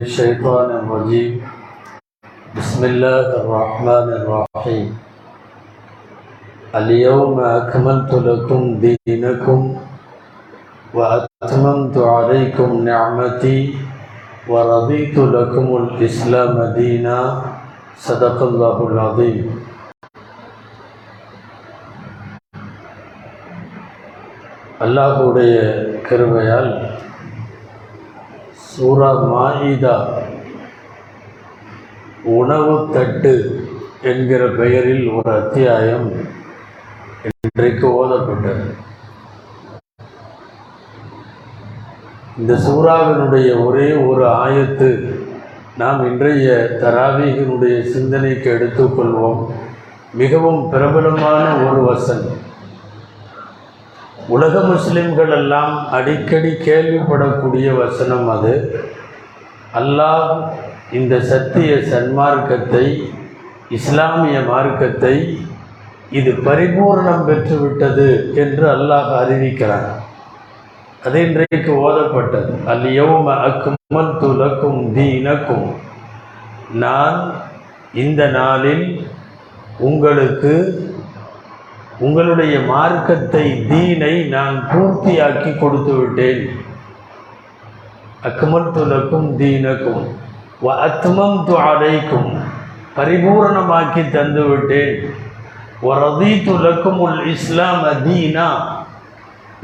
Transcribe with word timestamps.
الشيطان 0.00 0.70
الرجيم 0.70 1.42
بسم 2.56 2.80
الله 2.84 3.26
الرحمن 3.36 4.08
الرحيم 4.18 4.86
اليوم 6.74 7.40
أكملت 7.40 8.12
لكم 8.14 8.60
دينكم 8.78 9.60
وأتممت 10.94 11.96
عليكم 11.98 12.68
نعمتي 12.84 13.74
ورضيت 14.48 15.18
لكم 15.18 15.66
الإسلام 15.76 16.54
دينا 16.78 17.18
صدق 17.98 18.38
الله 18.42 18.78
العظيم 18.86 19.38
அல்லாஹுடைய 24.78 25.54
கிருபையால் 26.06 26.70
சூரா 28.78 29.12
மாயிதா 29.30 29.94
உணவு 32.32 32.74
தட்டு 32.92 33.32
என்கிற 34.02 34.42
பெயரில் 34.48 35.06
ஒரு 35.08 35.30
அத்தியாயம் 35.30 36.06
இன்றைக்கு 37.40 37.86
ஓதப்பட்டது. 37.88 38.66
இந்த 42.36 42.54
சூறாவினுடைய 42.66 43.48
ஒரே 43.64 43.92
ஒரு 43.92 44.24
ஆயத்து 44.28 44.90
நாம் 45.76 46.04
இன்றைய 46.04 46.50
தராவீகனுடைய 46.82 47.76
சிந்தனைக்கு 47.88 48.50
எடுத்துக்கொள்வோம் 48.50 49.40
மிகவும் 50.12 50.70
பிரபலமான 50.70 51.44
ஒரு 51.66 51.82
வசனம் 51.84 52.47
உலக 54.34 54.54
முஸ்லிம்கள் 54.72 55.30
எல்லாம் 55.40 55.74
அடிக்கடி 55.96 56.50
கேள்விப்படக்கூடிய 56.66 57.68
வசனம் 57.82 58.28
அது. 58.34 58.54
அல்லாஹ் 59.80 60.32
இந்த 60.98 61.14
சத்திய 61.30 61.70
சன்மார்க்கத்தை 61.92 62.84
இஸ்லாமிய 63.78 64.36
மார்க்கத்தை 64.50 65.14
இது 66.18 66.30
பரிபூர்ணம் 66.48 67.24
பெற்றுவிட்டது 67.28 68.08
என்று 68.42 68.64
அல்லாஹ் 68.74 69.10
அறிவிக்கிறான். 69.22 69.88
அது 71.06 71.18
இன்றைக்கு 71.26 71.72
ஓதப்பட்டது. 71.86 72.52
அல்யௌம 72.74 73.26
அக்குமல் 73.48 74.12
துலக்கும் 74.22 74.80
தீனக்கும். 74.96 75.68
நான் 76.84 77.18
இந்த 78.04 78.22
நாளில் 78.38 78.86
உங்களுக்கு 79.88 80.54
உங்களுடைய 82.06 82.54
மார்க்கத்தை 82.72 83.44
தீனை 83.70 84.14
நான் 84.34 84.56
பூர்த்தியாக்கி 84.70 85.52
கொடுத்து 85.62 85.92
விட்டேன். 86.00 86.42
அக்மல் 88.28 88.72
துலக்கும் 88.76 89.28
தீனக்கும் 89.40 90.04
வ 90.64 90.74
அத்மம் 90.86 91.38
அடைக்கும் 91.70 92.30
பரிபூரணமாக்கி 92.96 94.02
தந்து 94.16 94.44
விட்டேன். 94.50 94.94
ஒரதி 95.90 96.32
துலக்கும் 96.46 97.00
உல் 97.06 97.20
இஸ்லாம் 97.34 97.82
அதீனா 97.92 98.48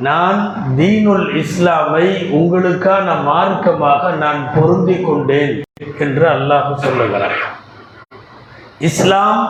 நான் 0.06 0.40
தீனுல் 0.78 1.28
இஸ்லாமை 1.42 2.06
உங்களுக்கான 2.38 3.06
மார்க்கமாக 3.30 4.12
நான் 4.24 4.40
பொருந்தி 4.55 4.96
கொண்டேன் 5.08 5.55
என்று 6.05 6.27
அல்லாஹ் 6.36 6.70
சொல்லுகிறார் 6.84 7.40
இஸ்லாம் 8.88 9.42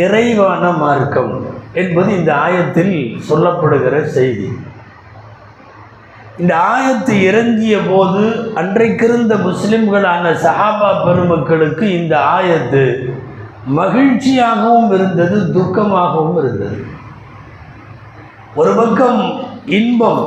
நிறைவான 0.00 0.64
மார்க்கம். 0.82 1.34
என்பது 1.82 2.10
இந்த 2.18 2.30
ஆயத்தில் 2.44 2.94
சொல்லப்படுகிற 3.28 3.94
செய்தி. 4.16 4.48
இந்த 6.42 6.54
ஆயத்து 6.72 7.14
இறங்கிய 7.28 7.76
போது 7.90 8.22
அன்றைக்கிருந்த 8.60 9.34
முஸ்லிம்களான 9.46 10.24
சஹாபா 10.44 10.90
பெருமக்களுக்கு 11.04 11.86
இந்த 12.00 12.14
ஆயத்து 12.36 12.84
மகிழ்ச்சியாகவும் 13.78 14.90
இருந்தது 14.96 15.38
துக்கமாகவும் 15.56 16.38
இருந்தது. 16.42 16.78
ஒரு 18.54 18.72
பக்கம் 18.80 19.20
இன்பம் 19.78 20.22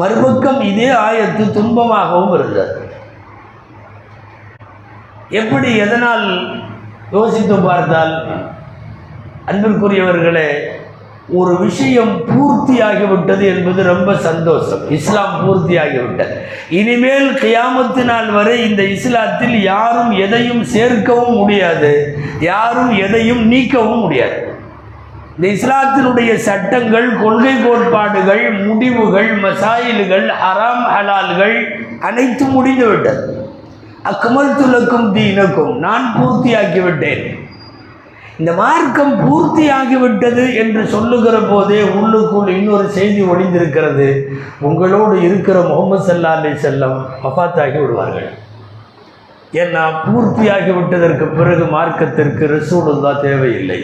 மறுபக்கம் 0.00 0.60
இதே 0.70 0.88
ஆயத்து 1.06 1.44
துன்பமாகவும் 1.58 2.34
இருந்தது. 2.38 2.76
எப்படி 5.40 5.68
எதனால்? 5.84 6.26
யோசித்து 7.12 7.56
பார்த்தால் 7.68 8.14
அன்பிற்குரியவர்களே 9.50 10.48
ஒரு 11.32 11.58
விஷயம் 11.58 12.22
பூர்த்தியாகிவிட்டது 12.28 13.40
என்பது 13.40 13.82
ரொம்ப 13.82 14.16
சந்தோஷம். 14.16 14.90
இஸ்லாம் 14.90 15.34
பூர்த்தியாகிவிட்டது. 15.44 16.34
இனிமேல் 16.68 17.34
கியாமத்து 17.34 18.04
நாள் 18.04 18.30
வரை 18.30 18.70
இந்த 18.70 18.82
இஸ்லாத்தில் 18.82 19.62
யாரும் 19.62 20.10
எதையும் 20.10 20.64
சேர்க்கவும் 20.64 21.36
முடியாது. 21.36 22.16
யாரும் 22.40 22.96
எதையும் 22.98 23.52
நீக்கவும் 23.52 24.00
முடியாது. 24.00 24.54
இந்த 25.36 25.48
இஸ்லாத்தினுடைய 25.48 26.34
சட்டங்கள் 26.34 27.18
கொள்கை 27.22 27.54
கோட்பாடுகள் 27.64 28.52
முடிவுகள் 28.52 29.30
மசாயில்கள் 29.38 30.26
ஹராம் 30.42 30.84
ஹலால்கள் 30.94 31.56
அனைத்தும் 32.00 32.50
முடிந்துவிட்டது. 32.50 33.48
அக்மல் 34.04 34.56
துலக்கும் 34.58 35.12
தீனக்கும் 35.14 35.74
நான் 35.74 36.14
பூர்த்தியாக்கிவிட்டேன் 36.18 37.48
இந்த 38.40 38.52
மார்க்கம் 38.60 39.14
பூர்த்தியாகிவிட்டது 39.22 40.44
என்று 40.60 40.82
சொல்லுகிற 40.92 41.36
போதே 41.50 41.80
உள்ளுக்குள் 42.00 42.50
இன்னொரு 42.58 42.86
செய்தி 42.98 43.22
ஒளிந்திருக்கிறது. 43.32 44.06
உங்களோடு 44.68 45.16
இருக்கிற 45.26 45.56
முகமது 45.70 46.04
சல்லா 46.06 46.30
அலி 46.36 46.52
செல்லம் 46.66 46.96
வஃத்தாகி 47.24 47.78
விடுவார்கள். 47.82 48.30
ஏன்னா 49.62 49.82
பூர்த்தியாகி 50.04 50.72
விட்டதற்கு 50.78 51.26
பிறகு 51.38 51.64
மார்க்கத்திற்கு 51.76 52.44
ரசூலுல்லா 52.56 53.12
தேவையில்லை. 53.26 53.80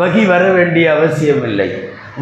வகி 0.00 0.22
வர 0.32 0.44
வேண்டிய 0.58 0.86
அவசியம் 0.96 1.44
இல்லை 1.50 1.68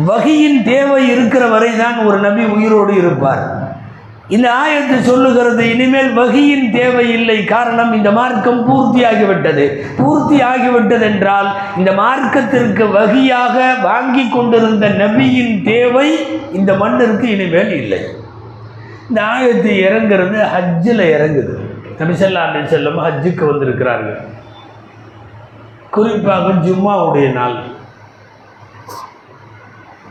வகியின் 0.09 0.61
தேவை 0.73 1.01
இருக்கிற 1.15 1.45
வரை 1.55 1.71
தான் 1.83 1.99
ஒரு 2.09 2.19
நபி 2.27 2.45
உயிரோடு 2.55 2.93
இருப்பார். 3.03 3.43
இந்த 4.35 4.49
ஆயத்து 4.61 4.97
சொல்லுகிறது 5.01 5.71
இனிமேல் 5.71 6.11
வகியின் 6.19 6.71
தேவை 6.71 7.11
இல்லை 7.13 7.45
காரணம் 7.45 7.93
இந்த 7.93 8.11
மார்க்கம் 8.11 8.61
பூர்த்தியாகிவிட்டது. 8.69 9.65
பூர்த்தி 9.97 10.37
ஆகிவிட்டது 10.43 11.01
என்றால் 11.01 11.49
இந்த 11.79 11.93
மார்க்கத்திற்கு 11.93 12.85
வகியாக 12.91 13.57
வாங்கி 13.83 14.29
கொண்டிருந்த 14.29 14.89
நபியின் 14.89 15.63
தேவை 15.63 16.09
இந்த 16.53 16.73
மண்ணிற்கு 16.75 17.27
இனிமேல் 17.31 17.73
இல்லை. 17.83 18.01
இந்த 19.09 19.23
ஆயத்து 19.23 19.71
இறங்குறது 19.87 20.39
ஹஜ்ஜில் 20.55 21.05
இறங்குது. 21.17 21.55
நபிசல்லா 21.99 22.45
அலி 22.47 22.63
செல்லம் 22.75 23.03
ஹஜ்ஜுக்கு 23.07 23.45
வந்திருக்கிறார்கள். 23.51 24.21
குறிப்பாக 25.91 26.49
ஜும்மாவுடைய 26.67 27.27
நாள். 27.33 27.59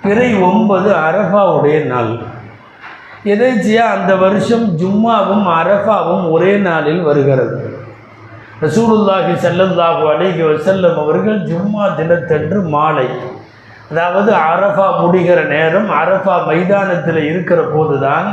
பிறை 0.03 0.29
ஒன்பது 0.35 0.91
அரஃபாவுடைய 1.07 1.79
நாள். 1.85 2.13
எதேச்சியாக 3.25 3.95
அந்த 3.95 4.11
வருஷம் 4.15 4.65
ஜும்மாவும் 4.79 5.45
அரஃபாவும் 5.59 6.25
ஒரே 6.35 6.53
நாளில் 6.67 7.01
வருகிறது. 7.03 7.57
ரசூலுல்லாஹி 8.61 9.33
செல்லல்லாஹு 9.43 10.03
அலைஹி 10.13 10.41
வசல்லம் 10.49 10.97
அவர்கள் 11.03 11.39
ஜும்மா 11.51 11.85
தினத்தன்று 11.99 12.59
மாலை 12.73 13.07
அதாவது 13.91 14.31
அரஃபா 14.49 14.87
முடிகிற 15.01 15.39
நேரம் 15.53 15.89
அரஃபா 16.01 16.35
மைதானத்தில் 16.49 17.21
இருக்கிற 17.29 17.61
போதுதான் 17.75 18.27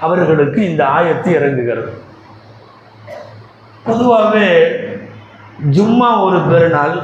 அவர்களுக்கு 0.00 0.60
இந்த 0.70 0.82
ஆயத்து 0.96 1.28
இறங்குகிறது. 1.38 1.92
பொதுவாகவே 3.86 4.48
ஜும்மா 5.76 6.10
ஒரு 6.26 6.38
பெருநாள் 6.50 6.96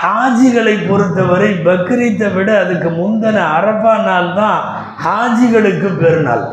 ஹாஜிகளை 0.00 0.74
பொறுத்தவரை 0.88 1.50
பக்ரீத்தை 1.66 2.28
விட 2.36 2.50
அதுக்கு 2.64 2.88
முந்தின 3.00 3.38
அரபா 3.58 3.94
நாள் 4.08 4.34
தான் 4.40 4.62
ஹாஜிகளுக்கு 5.02 5.88
பெருநாள் 6.00 6.44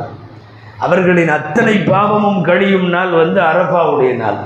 அவர்களின் 0.78 1.30
அத்தனை 1.30 1.76
பாவமும் 1.78 2.44
கழியும் 2.44 2.90
நாள் 2.90 3.10
வந்து 3.10 3.42
அரபாவுடைய 3.42 4.16
நாள். 4.16 4.40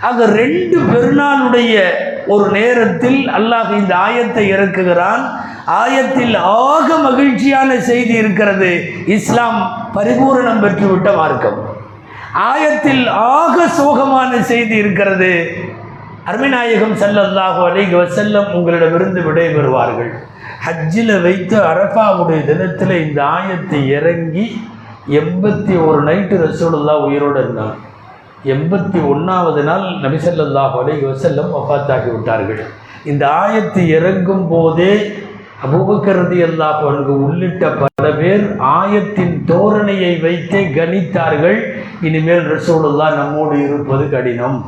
ஆக 0.00 0.26
ரெண்டு 0.26 0.78
பெருநாளுடைய 0.78 1.82
ஒரு 2.26 2.50
நேரத்தில் 2.50 3.28
அல்லாஹ் 3.28 3.72
இந்த 3.78 3.94
ஆயத்தை 3.96 4.44
இறக்குகிறான். 4.54 5.22
ஆயத்தில் 5.66 6.36
ஆக 6.36 6.96
மகிழ்ச்சியான 6.96 7.80
செய்தி 7.80 8.14
இருக்கிறது. 8.14 8.70
இஸ்லாம் 9.06 9.90
பரிபூரணம் 9.94 10.62
பெற்றுவிட்ட 10.62 11.16
மார்க்கம். 11.16 11.60
ஆயத்தில் 12.34 13.08
ஆக 13.08 13.66
சோகமான 13.78 14.40
செய்தி 14.40 14.76
இருக்கிறது. 14.76 15.32
அருமைநாயகம் 16.30 16.92
செல்லல்லாஹு 17.00 17.60
அலைஹி 17.68 17.94
வசல்லம் 18.00 18.50
உங்களிடமிருந்து 18.56 19.20
விடைபெறுவார்கள். 19.28 20.10
ஹஜ்ஜில் 20.64 21.14
வைத்து 21.24 21.56
அரஃபாவுடைய 21.70 22.40
தினத்தில் 22.50 22.92
இந்த 23.04 23.18
ஆயத்தை 23.36 23.80
இறங்கி 23.96 24.44
எண்பத்தி 25.20 25.74
ஒரு 25.86 26.00
நைட்டு 26.08 26.36
ரசூலுல்லா 26.44 26.94
உயிரோடு 27.06 27.38
இருந்தார் 27.42 27.78
எண்பத்தி 28.54 29.00
ஒன்றாவது 29.12 29.62
நாள் 29.68 29.86
நபிசல்லாஹு 30.04 30.76
அலைஹி 30.82 31.04
வசல்லம் 31.12 31.50
வஃத்தாக்கி 31.56 32.10
விட்டார்கள். 32.14 32.62
இந்த 33.12 33.24
ஆயத்து 33.42 33.80
இறங்கும் 33.96 34.46
போதே 34.52 34.92
அபூபக்கரதி 35.66 36.38
அல்லாஹ் 36.48 36.84
அங்கு 36.90 37.16
உள்ளிட்ட 37.26 37.64
பல 37.82 38.06
பேர் 38.20 38.44
ஆயத்தின் 38.78 39.34
தோரணையை 39.50 40.12
வைத்தே 40.26 40.62
கணித்தார்கள். 40.78 41.58
இனிமேல் 42.08 42.46
ரசூலுல்லா 42.54 43.08
நம்மோடு 43.18 43.56
இருப்பது 43.66 44.06
கடினம். 44.14 44.58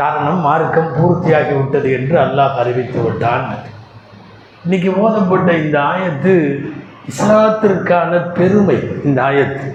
காரணம் 0.00 0.44
மார்க்கம் 0.46 0.92
பூர்த்தியாகி 0.96 1.54
விட்டது 1.58 1.88
என்று 1.98 2.16
அல்லாஹ் 2.24 2.58
அறிவித்து 2.62 3.00
விட்டான். 3.06 3.46
இன்னைக்கு 4.64 4.90
மோதப்பட்ட 5.00 5.50
இந்த 5.62 5.76
ஆயத்து 5.92 6.34
இஸ்லாத்திற்கான 7.10 8.12
பெருமை 8.38 8.76
இந்த 9.06 9.18
ஆயத்து. 9.28 9.68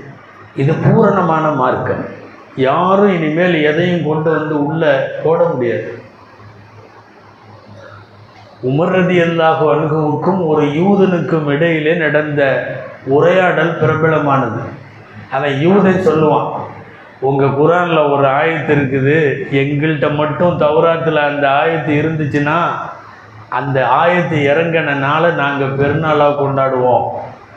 இது 0.61 0.73
பூரணமான 0.83 1.45
மார்க்கம். 1.61 2.03
யாரும் 2.67 3.13
இனிமேல் 3.17 3.55
எதையும் 3.69 4.07
கொண்டு 4.09 4.29
வந்து 4.35 4.55
உள்ள 4.67 4.83
போட 5.23 5.39
முடியாது. 5.51 5.89
உமர்ரதி 8.69 9.17
அல்லாஹு 9.25 9.63
அணுகுவுக்கும் 9.73 10.39
ஒரு 10.51 10.63
யூதனுக்கும் 10.79 11.49
இடையிலே 11.55 11.93
நடந்த 12.03 12.41
உரையாடல் 13.15 13.73
பிரபலமானது. 13.81 14.61
அவன் 15.35 15.55
யூதன் 15.65 16.05
சொல்லுவான் 16.07 16.49
உங்கள் 17.19 17.55
குரானில் 17.59 18.09
ஒரு 18.11 18.25
ஆயத்து 18.27 18.71
இருக்குது. 18.75 19.17
எங்கள்கிட்ட 19.51 20.15
மட்டும் 20.15 20.59
தௌராத்தில் 20.59 21.19
அந்த 21.29 21.47
ஆயத்து 21.49 21.91
இருந்துச்சுன்னா 22.01 22.59
அந்த 23.49 23.87
ஆயத்து 24.03 24.37
இறங்கினால 24.51 25.33
நாங்கள் 25.33 25.77
பெருநாளாக 25.77 26.39
கொண்டாடுவோம் 26.39 27.05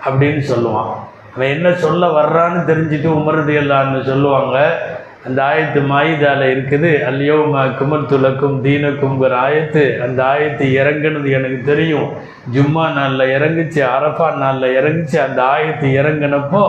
அப்படின்னு 0.06 0.42
சொல்லுவான். 0.52 0.92
அவன் 1.34 1.48
என்ன 1.48 1.72
சொல்ல 1.72 2.06
வர்றான்னு 2.06 2.60
தெரிஞ்சுட்டு 2.70 3.08
உமரது 3.08 3.52
எல்லான்னு 3.62 4.04
சொல்லுவாங்க. 4.04 4.80
அந்த 5.26 5.38
ஆயத்து 5.50 5.80
மாயுதால 5.90 6.40
இருக்குது. 6.54 6.90
அல்லையோ 7.08 7.36
குமல் 7.78 8.08
துலக்கும் 8.10 8.56
தீனக்குங்கிற 8.64 9.34
ஆயத்து. 9.46 9.82
அந்த 10.04 10.20
ஆயத்து 10.32 10.64
இறங்குனது 10.80 11.28
எனக்கு 11.38 11.58
தெரியும். 11.70 12.08
ஜும்மா 12.54 12.84
நாளில் 12.98 13.32
இறங்குச்சு 13.36 13.80
அரஃபா 13.94 14.28
நாளில் 14.42 14.76
இறங்குச்சு. 14.78 15.18
அந்த 15.26 15.40
ஆயத்து 15.54 15.88
இறங்கினப்போ 16.00 16.62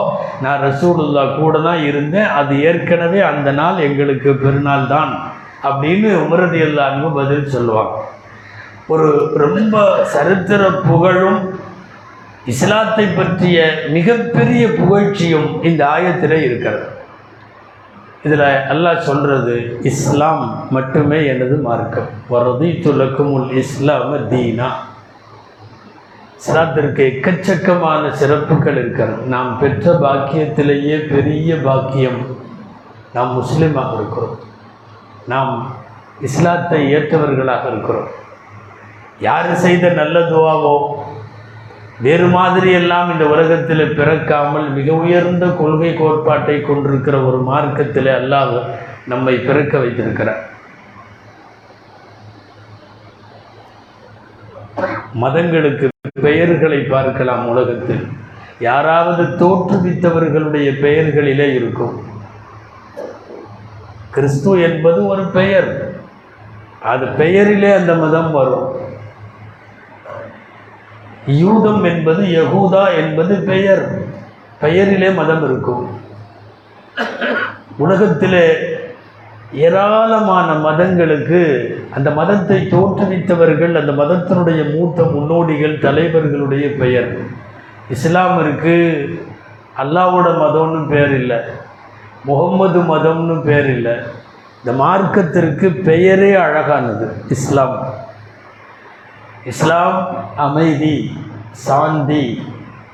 நான் 0.46 0.64
ரசூலுல்லா 0.68 1.24
கூட 1.40 1.62
தான் 1.68 1.82
இருந்தேன். 1.90 2.30
அது 2.40 2.56
ஏற்கனவே 2.70 3.22
அந்த 3.32 3.52
நாள் 3.62 3.86
எங்களுக்கு 3.88 4.34
பெருநாள் 4.44 4.92
தான் 4.96 5.14
அப்படின்னு 5.70 6.12
உமரது 6.26 6.60
எல்லாருக்கும் 6.68 7.18
பதில் 7.22 7.54
சொல்லுவாங்க. 7.56 7.98
ஒரு 8.94 9.10
ரொம்ப 9.46 9.76
சரித்திர 10.14 10.62
புகழும் 10.92 11.42
இஸ்லாத்தை 12.52 13.06
பற்றிய 13.18 13.58
மிகப்பெரிய 13.96 14.64
புகழ்ச்சியும் 14.80 15.50
இந்த 15.70 15.82
ஆயத்தில் 15.96 16.38
இருக்கிறது. 16.48 16.86
இதில் 18.24 18.46
அல்லாஹ் 18.72 18.98
சொல்கிறது 18.98 19.80
இஸ்லாம் 19.82 20.68
மட்டுமே 20.70 21.26
எனது 21.26 21.56
மார்க்கம். 21.56 22.10
வரது 22.30 22.68
துலக்கும் 22.84 23.32
உள் 23.32 23.52
இஸ்லாம 23.64 24.18
தீனா. 24.32 24.70
இஸ்லாத்திற்கு 26.40 27.02
எக்கச்சக்கமான 27.12 28.10
சிறப்புகள் 28.10 28.78
இருக்கிறது. 28.78 29.22
நாம் 29.34 29.60
பெற்ற 29.60 29.94
பாக்கியத்திலேயே 29.94 30.98
பெரிய 31.14 31.56
பாக்கியம் 31.56 32.22
நாம் 33.14 33.32
முஸ்லீமாக 33.40 33.94
இருக்கிறோம். 33.94 34.40
நாம் 35.28 35.54
இஸ்லாத்தை 36.22 36.94
ஏற்றவர்களாக 36.94 37.68
இருக்கிறோம். 37.68 38.10
யார் 39.20 39.56
செய்த 39.56 39.90
நல்ல 39.90 40.20
துவாவோ 40.20 40.76
வேறு 42.02 42.28
மாதிரி 42.28 42.72
எல்லாம் 42.72 43.12
இந்த 43.12 43.28
உலகத்தில் 43.28 43.96
பிறக்காமல் 43.96 44.70
மிக 44.70 44.94
உயர்ந்த 44.94 45.48
கொள்கை 45.48 45.94
கோட்பாட்டை 45.94 46.62
கொண்டிருக்கிற 46.62 47.22
ஒரு 47.22 47.38
மார்க்கத்தில் 47.38 48.08
அல்லாத 48.08 48.80
நம்மை 49.08 49.38
பிறக்க 49.38 49.78
வைத்திருக்கிறார். 49.78 50.48
மதங்களுக்கு 55.22 55.88
பெயர்களை 56.22 56.80
பார்க்கலாம் 56.80 57.48
உலகத்தில். 57.48 58.08
யாராவது 58.60 59.24
தோற்றுவித்தவர்களுடைய 59.24 60.72
பெயர்களிலே 60.82 61.54
இருக்கும். 61.54 62.04
கிறிஸ்து 64.12 64.62
என்பது 64.62 65.06
ஒரு 65.06 65.24
பெயர். 65.24 65.94
அது 66.82 67.08
பெயரிலே 67.08 67.72
அந்த 67.74 67.96
மதம் 67.96 68.32
வரும். 68.32 68.89
யூதம் 71.30 71.84
என்பது 71.84 72.24
யகூதா 72.24 72.96
என்பது 72.96 73.36
பெயர். 73.36 74.02
பெயரிலே 74.60 75.10
மதம் 75.10 75.44
இருக்கும். 75.44 75.90
உலகத்திலே 77.78 78.58
ஏராளமான 79.54 80.54
மதங்களுக்கு 80.54 81.42
அந்த 81.92 82.12
மதத்தை 82.12 82.68
தோற்றுவித்தவர்கள் 82.72 83.80
அந்த 83.80 84.04
மதத்தினுடைய 84.04 84.76
மூத்த 84.76 85.04
முன்னோடிகள் 85.04 85.78
தலைவர்களுடைய 85.78 86.78
பெயர். 86.78 87.18
இஸ்லாமிற்கு 87.90 88.76
அல்லாவோட 89.78 90.28
மதம்னு 90.28 90.90
பேர் 90.90 91.14
இல்லை. 91.14 91.38
முகம்மது 92.24 92.80
மதம்னு 92.82 93.44
பேர் 93.44 93.70
இல்லை. 93.70 93.94
இந்த 94.66 94.84
மார்க்கத்திற்கு 94.84 95.82
பெயரே 95.84 96.34
அழகானது 96.34 97.14
இஸ்லாம். 97.30 97.99
இஸ்லாம் 99.46 100.08
அமைதி 100.36 101.18
சாந்தி 101.52 102.42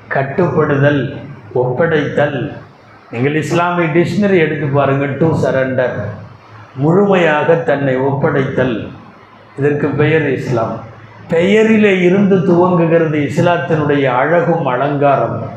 கட்டுப்படுதல் 0.08 1.18
ஒப்படைத்தல். 1.54 2.52
நீங்கள் 3.10 3.34
இஸ்லாமிய 3.34 3.88
டிக்ஷனரி 3.88 4.38
எடுத்து 4.38 4.66
பாருங்கள் 4.66 5.16
டு 5.16 5.38
சரண்டர் 5.44 5.96
முழுமையாக 6.74 7.54
தன்னை 7.54 7.96
ஒப்படைத்தல். 7.96 8.88
இதற்கு 9.58 9.88
பெயர் 9.88 10.30
இஸ்லாம். 10.30 10.80
பெயரிலே 11.28 12.00
இருந்து 12.00 12.36
துவங்குகிறது 12.36 13.30
இஸ்லாத்தினுடைய 13.30 14.04
அழகும் 14.04 14.66
அலங்காரம். 14.66 15.50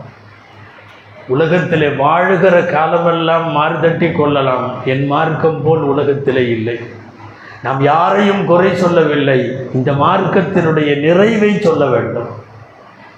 உலகத்திலே 1.28 1.88
வாழுகிற 1.88 2.66
காலமெல்லாம் 2.66 3.58
மாறுதட்டி 3.58 4.12
கொள்ளலாம். 4.12 4.86
என் 4.86 5.06
மார்க்கம் 5.06 5.64
போல் 5.64 5.82
உலகத்திலே 5.82 6.50
இல்லை. 6.50 6.80
நாம் 7.64 7.82
யாரையும் 7.82 8.46
குறை 8.46 8.76
சொல்லவில்லை. 8.76 9.40
இந்த 9.74 9.92
மார்க்கத்தினுடைய 9.92 10.92
நிறைவை 11.06 11.60
சொல்ல 11.60 11.86
வேண்டும். 11.86 12.30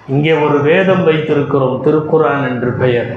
இங்கே 0.08 0.32
ஒரு 0.32 0.60
வேதம் 0.62 1.04
வைத்திருக்கிறோம் 1.08 1.76
திருக்குரான் 1.84 2.44
என்று 2.48 2.70
பெயர். 2.72 3.10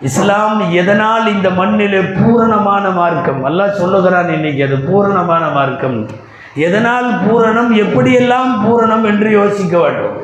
இஸ்லாம் 0.00 0.70
எதனால் 0.70 1.26
இந்த 1.32 1.50
மண்ணிலே 1.50 2.00
பூரணமான 2.00 2.90
மார்க்கம்? 3.00 3.44
அல்லாஹ் 3.44 3.78
சொல்லுகிறான் 3.80 4.30
இன்னைக்கு 4.36 4.62
அது 4.64 4.78
பூரணமான 4.78 5.44
மார்க்கம். 5.48 5.98
எதனால் 6.54 7.08
பூரணம்? 7.24 7.70
எப்படியெல்லாம் 7.84 8.50
பூரணம் 8.64 9.04
என்று 9.04 9.30
யோசிக்க 9.30 9.78
வேண்டும். 9.78 10.16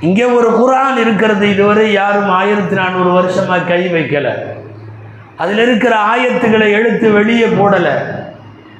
இங்கே 0.00 0.24
ஒரு 0.24 0.50
குரான் 0.60 0.96
இருக்கிறது 0.96 1.50
இதுவரை 1.50 1.92
யாரும் 1.92 2.30
ஆயிரத்தி 2.40 2.74
நானூறு 2.74 3.10
வருஷமாக 3.10 3.68
கை 3.70 3.82
வைக்கலை. 3.94 4.34
அதில் 5.36 5.58
இருக்கிற 5.58 5.94
ஆயத்துக்களை 6.12 6.68
எழுத்து 6.70 7.06
வெளியே 7.10 7.46
போடலை. 7.46 7.94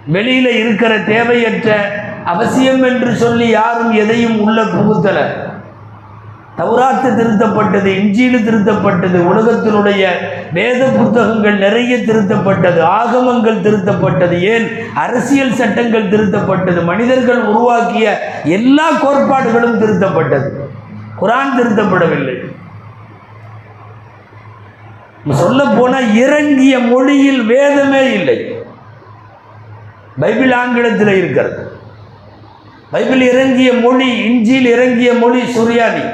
வெளியில் 0.06 0.50
இருக்கிற 0.50 0.98
தேவையற்ற 0.98 2.00
அவசியம் 2.24 2.82
என்று 2.82 3.14
சொல்லி 3.14 3.48
யாரும் 3.48 3.92
எதையும் 3.92 4.40
உள்ள 4.40 4.62
புகுத்தல. 4.62 5.42
தௌராத்து 6.58 7.08
திருத்தப்பட்டது 7.18 7.86
இஞ்சியில் 7.86 8.44
திருத்தப்பட்டது 8.48 9.18
உலகத்தினுடைய 9.30 10.06
வேத 10.52 10.84
புத்தகங்கள் 10.84 11.58
நிறைய 11.58 11.96
திருத்தப்பட்டது 11.96 12.80
ஆகமங்கள் 12.80 13.60
திருத்தப்பட்டது 13.60 14.40
ஏன் 14.40 14.92
அரசியல் 14.94 15.52
சட்டங்கள் 15.52 16.08
திருத்தப்பட்டது 16.08 16.84
மனிதர்கள் 16.84 17.42
உருவாக்கிய 17.42 18.20
எல்லா 18.44 18.90
கோட்பாடுகளும் 18.90 19.80
திருத்தப்பட்டது. 19.80 20.50
குரான் 21.20 21.56
திருத்தப்படவில்லை. 21.58 22.52
சொல்ல 25.30 25.64
போனால் 25.64 26.14
இறங்கிய 26.14 26.78
மொழியில் 26.78 27.42
வேதமே 27.42 28.12
இல்லை. 28.12 28.53
பைபிள் 30.18 30.52
ஆங்கிலத்தில் 30.52 31.08
இருக்கிறது. 31.08 31.76
பைபிள் 32.90 33.20
இறங்கிய 33.20 33.72
மொழி 33.72 34.08
இஞ்சியில் 34.24 34.66
இறங்கிய 34.66 35.12
மொழி 35.12 35.40
சுரியானி. 35.40 36.04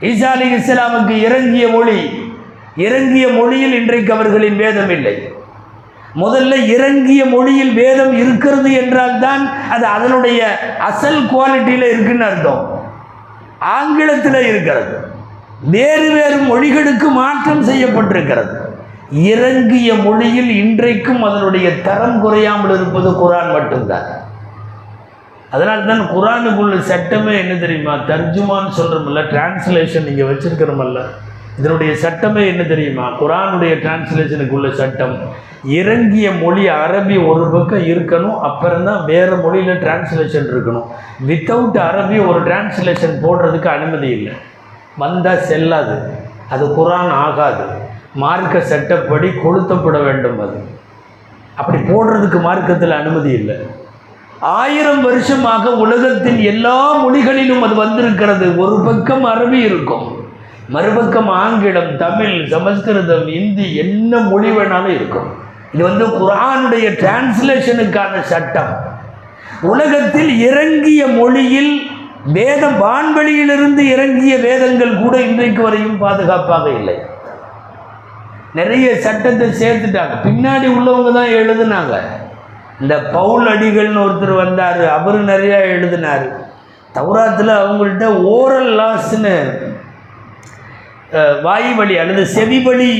ஈசா 0.00 0.24
அலி 0.24 0.54
இஸ்லாமுக்கு 0.54 1.22
இறங்கிய 1.22 1.68
மொழி 1.68 2.30
இறங்கிய 2.76 3.28
மொழியில் 3.28 3.74
இன்றைக்கு 3.74 4.12
அவர்களின் 4.12 4.56
வேதம் 4.56 4.90
இல்லை. 4.90 5.32
முதல்ல 6.16 6.66
இறங்கிய 6.66 7.24
மொழியில் 7.24 7.72
வேதம் 7.72 8.14
இருக்கிறது 8.16 8.72
என்றால் 8.72 9.18
தான் 9.18 9.70
அது 9.70 9.86
அதனுடைய 9.86 10.58
அசல் 10.78 11.22
குவாலிட்டியில் 11.22 11.88
இருக்குன்னு 11.92 12.24
அர்த்தம். 12.24 12.80
ஆங்கிலத்தில் 13.58 14.46
இருக்கிறது. 14.48 15.10
வேறு 15.60 16.12
வேறு 16.12 16.36
மொழிகளுக்கு 16.36 17.08
மாற்றம் 17.08 17.68
செய்யப்பட்டிருக்கிறது. 17.68 18.61
இறங்கிய 19.12 19.94
மொழியில் 19.94 20.50
இன்றைக்கும் 20.50 21.22
அதனுடைய 21.22 21.80
தரம் 21.80 22.20
குறையாமல் 22.20 22.74
இருப்பது 22.74 23.10
குரான் 23.10 23.52
மட்டும்தான். 23.52 24.06
அதனால 25.50 25.82
தான் 25.82 26.00
குரானுக்குள்ள 26.00 26.78
சட்டமே 26.78 27.38
என்ன 27.38 27.54
தெரியுமா? 27.54 27.94
தர்ஜுமான்னு 27.94 28.72
சொல்கிறோம்ல 28.78 29.22
டிரான்ஸ்லேஷன் 29.32 30.04
நீங்கள் 30.04 30.34
வச்சுருக்கிறோமல்ல 30.34 31.00
இதனுடைய 31.58 31.96
சட்டமே 31.96 32.46
என்ன 32.46 32.62
தெரியுமா? 32.62 33.08
குரானுடைய 33.08 33.74
டிரான்ஸ்லேஷனுக்குள்ள 33.84 34.72
சட்டம். 34.72 35.20
இறங்கிய 35.64 36.30
மொழி 36.30 36.68
அரபி 36.68 37.26
ஒரு 37.26 37.50
பக்கம் 37.50 37.82
இருக்கணும் 37.82 38.40
அப்புறம் 38.40 38.84
தான் 38.84 39.04
வேறு 39.04 39.36
மொழியில் 39.36 39.80
டிரான்ஸ்லேஷன் 39.80 40.48
இருக்கணும். 40.52 40.86
வித்தவுட் 41.26 41.76
அரபி 41.76 42.26
ஒரு 42.28 42.42
டிரான்ஸ்லேஷன் 42.42 43.22
போடுறதுக்கு 43.22 43.66
அனுமதி 43.66 44.08
இல்லை. 44.08 44.32
வந்தால் 44.98 45.42
செல்லாது. 45.42 46.10
அது 46.48 46.66
குரான் 46.66 47.10
ஆகாது. 47.10 47.90
மார்க்க 48.14 48.60
சட்டப்படி 48.60 49.28
கொளுத்தப்பட 49.28 50.04
வேண்டும் 50.04 50.40
அது. 50.40 50.56
அப்படி 51.56 51.78
போடுறதுக்கு 51.78 52.40
மார்க்கத்தில் 52.40 52.90
அனுமதி 52.90 53.30
இல்லை. 53.30 53.56
ஆயிரம் 54.40 55.02
வருஷமாக 55.02 55.70
உலகத்தின் 55.70 56.40
எல்லா 56.40 56.92
மொழிகளிலும் 56.92 57.62
அது 57.62 57.74
வந்திருக்கிறது. 57.74 58.58
ஒரு 58.58 58.82
பக்கம் 58.84 59.26
அரபி 59.26 59.52
இருக்கும். 59.52 60.26
மறுபக்கம் 60.68 61.28
ஆங்கிலம் 61.28 61.96
தமிழ் 61.96 62.48
சமஸ்கிருதம் 62.48 63.28
இந்தி 63.28 63.76
என்ன 63.76 64.18
மொழி 64.18 64.50
வேணாலும் 64.50 64.94
இருக்கும். 64.94 65.34
இது 65.72 65.84
வந்து 65.84 66.06
குரானுடைய 66.06 67.04
டிரான்ஸ்லேஷனுக்கான 67.04 68.20
சட்டம். 68.20 68.90
உலகத்தில் 69.62 70.38
இறங்கிய 70.38 71.06
மொழியில் 71.06 71.90
வேதம் 72.24 72.82
வான்வெளியிலிருந்து 72.82 73.78
இறங்கிய 73.78 74.38
வேதங்கள் 74.38 74.96
கூட 74.96 75.20
இன்றைக்கு 75.20 75.62
வரையும் 75.62 75.98
பாதுகாப்பாக 75.98 76.70
இல்லை. 76.70 77.11
நிறைய 78.58 78.86
சட்டத்தை 79.04 79.46
சேர்த்துட்டாங்க. 79.62 80.14
பின்னாடி 80.26 80.66
உள்ளவங்க 80.76 81.10
தான் 81.18 81.34
எழுதுனாங்க. 81.40 81.94
இந்த 82.82 82.94
பவுல் 83.16 83.46
அடிகள்னு 83.52 84.02
ஒருத்தர் 84.04 84.34
வந்தார். 84.44 84.82
அவர் 84.96 85.18
நிறையா 85.32 85.58
எழுதினார். 85.74 86.26
தௌராத்தில் 86.96 87.52
அவங்கள்ட்ட 87.60 88.06
ஓரல் 88.34 88.72
லாஸ்ன்னு 88.80 89.36
வாய் 91.46 91.70
வழி 91.78 91.94
அல்லது 92.02 92.22
செவி 92.34 92.58
வழி 92.66 92.90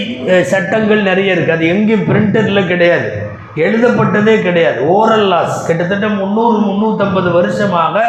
சட்டங்கள் 0.53 1.07
நிறைய 1.11 1.35
இருக்குது 1.35 1.57
அது 1.57 1.67
எங்கேயும் 1.75 2.09
பிரிண்டரில் 2.09 2.71
கிடையாது. 2.73 3.09
எழுதப்பட்டதே 3.67 4.35
கிடையாது. 4.47 4.79
Oral 4.97 5.29
laws. 5.33 5.57
கிட்டத்தட்ட 5.69 6.09
முந்நூறு 6.21 6.59
முந்நூற்றம்பது 6.69 7.31
வருஷமாக 7.39 8.05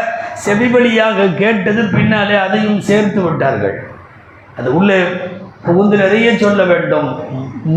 செவி 0.45 0.67
வழியாக 0.75 1.27
கேட்டது 1.41 1.81
பின்னாலே 1.95 2.35
அதையும் 2.45 2.81
சேர்த்து 2.89 3.19
விட்டார்கள். 3.25 3.75
அது 4.59 4.69
உள்ளே 4.79 4.97
புகுந்து 5.65 5.95
நிறைய 6.03 6.29
சொல்ல 6.43 6.61
வேண்டும். 6.71 7.09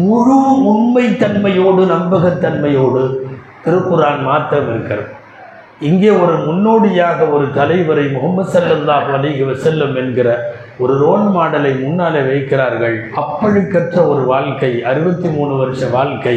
முழு 0.04 0.38
உண்மைத்தன்மையோடு 0.70 1.82
நம்பகத்தன்மையோடு 1.94 3.02
திருக்குரான் 3.64 4.22
மாற்றம் 4.30 4.68
இருக்கிறது 4.72 5.12
இங்கே 5.88 6.10
ஒரு 6.22 6.34
முன்னோடியாக 6.46 7.26
ஒரு 7.36 7.46
தலைவரை 7.56 8.04
முகமது 8.12 8.50
ஸல்லல்லாஹு 8.52 9.10
அலைஹி 9.16 9.54
செல்லும் 9.64 9.96
என்கிற 10.02 10.28
ஒரு 10.82 10.94
ரோல் 11.02 11.26
மாடலை 11.34 11.72
முன்னாலே 11.82 12.20
வைக்கிறார்கள். 12.30 12.96
அப்பழுக்கற்ற 13.22 13.96
ஒரு 14.12 14.22
வாழ்க்கை 14.32 14.70
அறுபத்தி 14.90 15.28
மூணு 15.36 15.54
வருஷ 15.62 15.88
வாழ்க்கை 15.96 16.36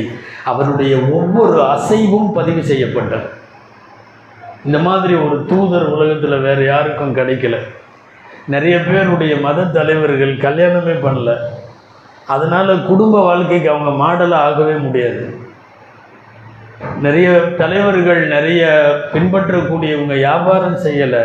அவருடைய 0.52 0.94
ஒவ்வொரு 1.18 1.58
அசைவும் 1.76 2.30
பதிவு 2.38 2.64
செய்யப்பட்டது. 2.72 3.28
இந்த 4.68 4.78
மாதிரி 4.88 5.14
ஒரு 5.26 5.38
தூதர் 5.52 5.88
உலகத்தில் 5.96 6.44
வேறு 6.48 6.64
யாருக்கும் 6.66 7.16
கிடைக்கல. 7.20 7.58
நிறைய 8.48 8.80
பேருடைய 8.80 9.36
மத 9.36 9.64
தலைவர்கள் 9.64 10.34
கல்யாணமே 10.36 10.96
பண்ணல. 11.06 11.36
அதனால் 12.26 12.86
குடும்ப 12.86 13.24
வாழ்க்கைக்கு 13.24 13.70
அவங்க 13.70 13.92
மாடலாக 14.04 14.34
ஆகவே 14.34 14.74
முடியாது. 14.74 15.48
நிறைய 17.02 17.30
தலைவர்கள் 17.58 18.28
நிறைய 18.28 18.64
பின்பற்றக்கூடியவங்க 19.14 20.14
வியாபாரம் 20.14 20.78
செய்யலை. 20.86 21.24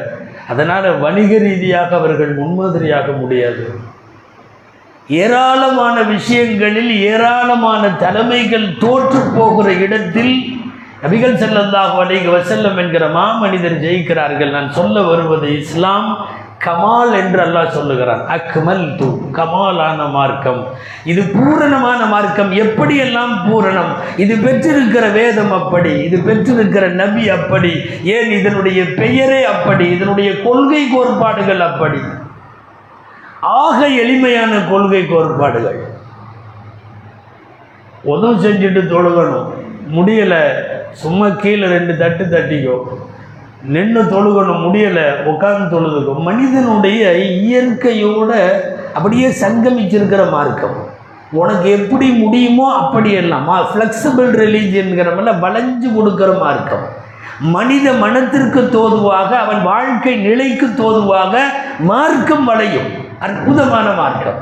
அதனால் 0.49 0.99
வணிக 0.99 1.39
ரீதியாக 1.39 1.97
அவர்கள் 1.97 2.35
முன்மாதிரியாக 2.35 3.13
முடியாது. 3.13 3.93
ஏராளமான 5.09 6.03
விஷயங்களில் 6.03 7.01
ஏராளமான 7.01 7.89
தலைமைகள் 7.89 8.79
தோற்று 8.79 9.21
போகிற 9.37 9.73
இடத்தில் 9.73 10.63
நபிகள் 11.03 11.41
செல்லந்தாக 11.43 11.99
அலைஹி 12.05 12.29
வசல்லம் 12.37 12.77
என்கிற 12.77 13.09
மாமனிதர் 13.09 13.83
ஜெயிக்கிறார்கள். 13.85 14.51
நான் 14.51 14.73
சொல்ல 14.73 15.03
வருவது 15.03 15.59
இஸ்லாம் 15.59 16.27
கமால் 16.67 17.13
என்று 17.21 17.41
அல்லாஹ் 17.45 17.75
சொல்லுகிறான். 17.77 18.23
அக்மல் 18.37 18.85
து 19.01 19.09
கமாலான 19.39 20.11
மார்க்கம். 20.11 20.61
இது 21.05 21.23
பூரணமான 21.23 22.01
மார்க்கம். 22.07 22.53
எப்படியெல்லாம் 22.53 23.35
பூரணம்? 23.47 23.93
இது 24.17 24.37
பெற்றிருக்கிற 24.37 25.13
வேதம் 25.13 25.53
அப்படி 25.53 25.93
இது 26.07 26.19
பெற்றிருக்கிற 26.19 26.89
நபி 26.89 27.29
அப்படி 27.29 27.73
ஏன் 28.05 28.31
இதனுடைய 28.39 28.83
பெயரே 29.01 29.45
அப்படி 29.45 29.87
இதனுடைய 29.91 30.31
கொள்கை 30.43 30.85
கோட்பாடுகள் 30.95 31.61
அப்படி? 31.61 32.01
ஆக 33.41 33.89
எளிமையான 33.89 34.53
கொள்கை 34.71 35.07
கோட்பாடுகள். 35.07 35.81
உதவு 38.03 38.35
செஞ்சுட்டு 38.45 38.81
தொழுகணும். 38.95 39.51
முடியலை 39.97 40.43
சும்மா 40.91 41.29
கீழே 41.29 41.67
ரெண்டு 41.67 41.97
தட்டு 41.97 42.25
தட்டிக்கோ. 42.25 42.77
நின்று 43.73 44.03
தொழுகணும் 44.03 44.63
முடியலை 44.65 45.25
உட்கார்ந்து 45.25 45.67
தொழுதுக்கும் 45.75 46.27
மனிதனுடைய 46.29 47.13
இயற்கையோட 47.13 48.33
அப்படியே 48.95 49.29
சங்கமிச்சிருக்கிற 49.29 50.31
மார்க்கம். 50.31 50.77
உனக்கு 51.33 51.71
எப்படி 51.71 52.09
முடியுமோ 52.11 52.67
அப்படி 52.75 53.13
எல்லாம். 53.13 53.49
ஃப்ளெக்சிபிள் 53.71 54.29
ரிலீஜியன்கிறவங்கள 54.43 55.33
வளைஞ்சு 55.45 55.89
கொடுக்குற 55.97 56.39
மார்க்கம். 56.39 56.85
மனித 57.41 57.93
மனத்திற்கு 57.93 58.69
தோதுவாக 58.69 59.31
அவன் 59.37 59.63
வாழ்க்கை 59.63 60.17
நிலைக்கு 60.17 60.67
தோதுவாக 60.83 61.41
மார்க்கம் 61.79 62.45
வளையும். 62.45 62.91
அற்புதமான 63.19 63.93
மார்க்கம். 63.93 64.41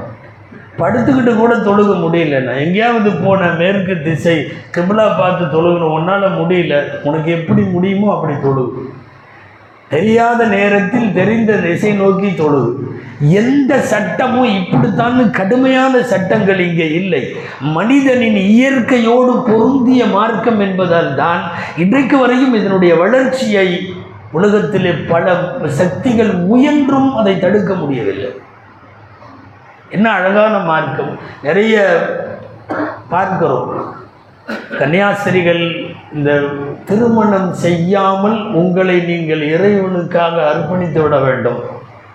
படுத்துக்கிட்டு 0.79 1.37
கூட 1.37 1.55
தொழுக 1.55 1.91
முடியலண்ணா 2.03 2.55
எங்கேயாவது 2.65 3.11
போன 3.11 3.51
மேற்கு 3.61 4.03
திசை 4.03 4.37
கிபிலா 4.77 5.19
பார்த்து 5.19 5.45
தொழுகணும் 5.45 5.95
உன்னால் 5.99 6.37
முடியல. 6.41 6.83
உனக்கு 7.03 7.31
எப்படி 7.33 7.63
முடியுமோ 7.63 8.15
அப்படி 8.15 8.35
தொழுகு. 8.47 8.93
தெரியாத 9.93 10.41
நேரத்தில் 10.57 11.09
தெரிந்த 11.19 11.53
திசை 11.65 11.93
நோக்கி 11.93 12.31
தொழுது 12.35 12.71
எந்த 13.41 13.73
சட்டமும் 13.91 14.53
இப்படித்தான் 14.61 15.19
கடுமையான 15.39 15.95
சட்டங்கள் 16.13 16.61
இங்கே 16.67 16.87
இல்லை. 17.01 17.23
மனிதனின் 17.77 18.39
இயற்கையோடு 18.55 19.33
பொருந்திய 19.49 20.07
மார்க்கம் 20.17 20.61
என்பதால் 20.61 21.13
தான் 21.15 21.43
இன்றைக்கு 21.77 22.19
வரையும் 22.19 22.55
இதனுடைய 22.61 22.95
வளர்ச்சியை 23.03 23.69
உலகத்திலே 24.33 24.93
பல 25.13 25.35
சக்திகள் 25.81 26.33
முயன்றும் 26.51 27.11
அதை 27.17 27.35
தடுக்க 27.41 27.73
முடியவில்லை. 27.75 28.31
என்ன 29.97 30.07
அழகான 30.19 30.55
மார்க்கம். 30.71 31.13
நிறைய 31.43 31.77
பார்க்கிறோம். 33.09 33.71
கன்னியாஸ்திரிகள் 34.79 35.65
இந்த 36.17 36.31
திருமணம் 36.89 37.51
செய்யாமல் 37.65 38.39
உங்களை 38.61 38.97
நீங்கள் 39.11 39.43
இறைவனுக்காக 39.55 40.37
அர்ப்பணித்து 40.51 41.01
விட 41.03 41.17
வேண்டும். 41.27 41.61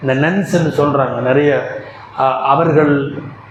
இந்த 0.01 0.13
நன்ஸ்ன்னு 0.23 0.71
சொல்கிறாங்க 0.79 1.17
நிறைய 1.29 1.51
அவர்கள் 2.53 2.93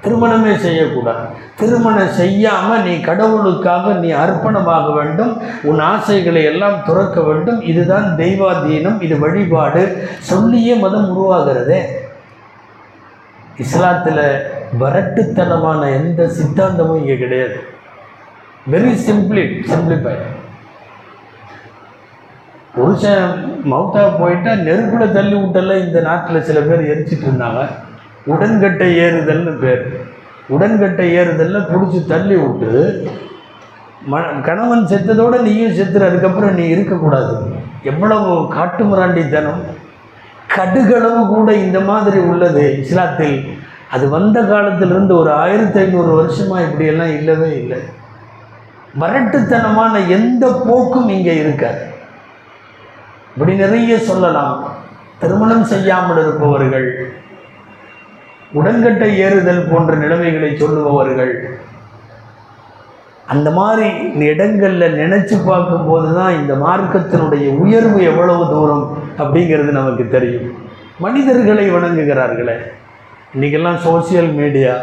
திருமணமே 0.04 0.52
செய்யக்கூடாது. 0.64 1.24
திருமணம் 1.60 2.16
செய்யாமல் 2.20 2.84
நீ 2.86 2.94
கடவுளுக்காக 3.08 3.94
நீ 4.02 4.10
அர்ப்பணமாக 4.24 4.86
வேண்டும். 4.98 5.32
உன் 5.70 5.80
ஆசைகளை 5.92 6.42
எல்லாம் 6.50 6.78
துறக்க 6.88 7.20
வேண்டும். 7.28 7.60
இதுதான் 7.70 8.08
தெய்வாதீனம் 8.22 8.98
இது 9.06 9.16
வழிபாடு. 9.24 9.84
சொல்லியே 10.30 10.74
மதம் 10.84 11.08
உருவாகிறதே. 11.12 11.80
இஸ்லாத்தில் 13.64 14.24
வரட்டுத்தனமான 14.82 15.80
எந்த 16.00 16.22
சித்தாந்தமும் 16.38 17.00
இங்கே 17.02 17.16
கிடையாது. 17.24 17.58
வெரி 18.72 18.92
சிம்பிளி 19.06 19.44
சிம்பிளிஃபை 19.72 20.14
புருஷன் 22.76 23.28
மவுத்தா 23.73 24.02
போயிட்டா 24.21 24.52
நெருப்புல 24.52 25.04
தள்ளி 25.12 25.37
விட்டெல்லாம் 25.37 25.85
இந்த 25.85 26.00
நாட்டில் 26.00 26.47
சில 26.49 26.61
பேர் 26.61 26.88
எரிச்சிட்டு 26.92 27.26
இருந்தாங்க. 27.28 27.62
உடன்கட்டை 28.33 28.88
ஏறுதல்னு 29.04 29.54
பேர். 29.62 29.85
உடன்கட்டை 30.54 31.06
ஏறுதல்ல 31.18 31.59
பிடிச்சி 31.71 32.00
தள்ளி 32.06 32.37
விட்டு 32.37 32.73
ம 34.11 34.42
கணவன் 34.49 34.85
செத்ததோட 34.90 35.35
நீயும் 35.47 35.76
செத்துற 35.78 36.02
அதுக்கப்புறம் 36.09 36.54
நீ 36.54 36.66
இருக்கக்கூடாது. 36.66 37.35
எவ்வளவு 37.90 38.30
காட்டுமிராண்டித்தனம் 38.56 39.62
கடுகளவு 40.56 41.23
கூட 41.35 41.49
இந்த 41.64 41.80
மாதிரி 41.80 42.18
உள்ளது 42.18 42.64
இஸ்லாத்தில். 42.83 43.38
அது 43.95 44.04
வந்த 44.09 44.38
காலத்திலிருந்து 44.42 45.16
ஒரு 45.16 45.33
ஆயிரத்தி 45.33 45.78
ஐநூறு 45.78 46.12
வருஷமாக 46.21 46.64
இப்படியெல்லாம் 46.68 47.12
இல்லவே 47.18 47.50
இல்லை. 47.62 47.80
வரட்டுத்தனமான 49.02 49.95
எந்த 50.09 50.47
போக்கும் 50.68 51.09
இங்கே 51.09 51.37
இருக்காது. 51.37 51.83
இப்படி 53.36 53.54
நிறைய 53.62 53.94
சொல்லலாம். 54.08 54.58
திருமணம் 55.20 55.64
செய்யாமல் 55.70 56.20
இருப்பவர்கள் 56.22 56.86
உடன்கட்டை 58.58 59.08
ஏறுதல் 59.24 59.66
போன்ற 59.70 59.92
நிலைமைகளை 60.02 60.50
சொல்லுபவர்கள் 60.60 61.32
அந்த 63.34 63.48
மாதிரி 63.58 63.88
இடங்களில் 64.30 64.96
நினச்சி 65.00 65.36
பார்க்கும்போது 65.48 66.08
தான் 66.18 66.36
இந்த 66.40 66.54
மார்க்கத்தினுடைய 66.64 67.46
உயர்வு 67.62 67.98
எவ்வளவு 68.10 68.44
தூரம் 68.52 68.84
அப்படிங்கிறது 69.22 69.72
நமக்கு 69.78 70.04
தெரியும். 70.16 70.48
மனிதர்களை 71.06 71.66
வணங்குகிறார்களே 71.76 72.56
இன்றைக்கெல்லாம் 73.34 73.78
சோசியல் 73.88 74.32
மீடியா 74.40 74.74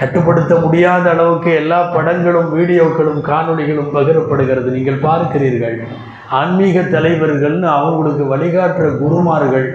கட்டுப்படுத்த 0.00 0.54
முடியாத 0.64 1.06
அளவுக்கு 1.14 1.50
எல்லா 1.62 1.80
படங்களும் 1.96 2.50
வீடியோக்களும் 2.58 3.20
காணொளிகளும் 3.30 3.92
பகிரப்படுகிறது. 3.96 4.68
நீங்கள் 4.76 5.04
பார்க்கிறீர்கள். 5.08 5.78
ஆன்மீக 6.38 6.80
தலைவர்கள்னு 6.94 7.68
அவங்களுக்கு 7.68 8.24
வழிகாட்டுற 8.32 8.86
குருமார்கள் 8.98 9.66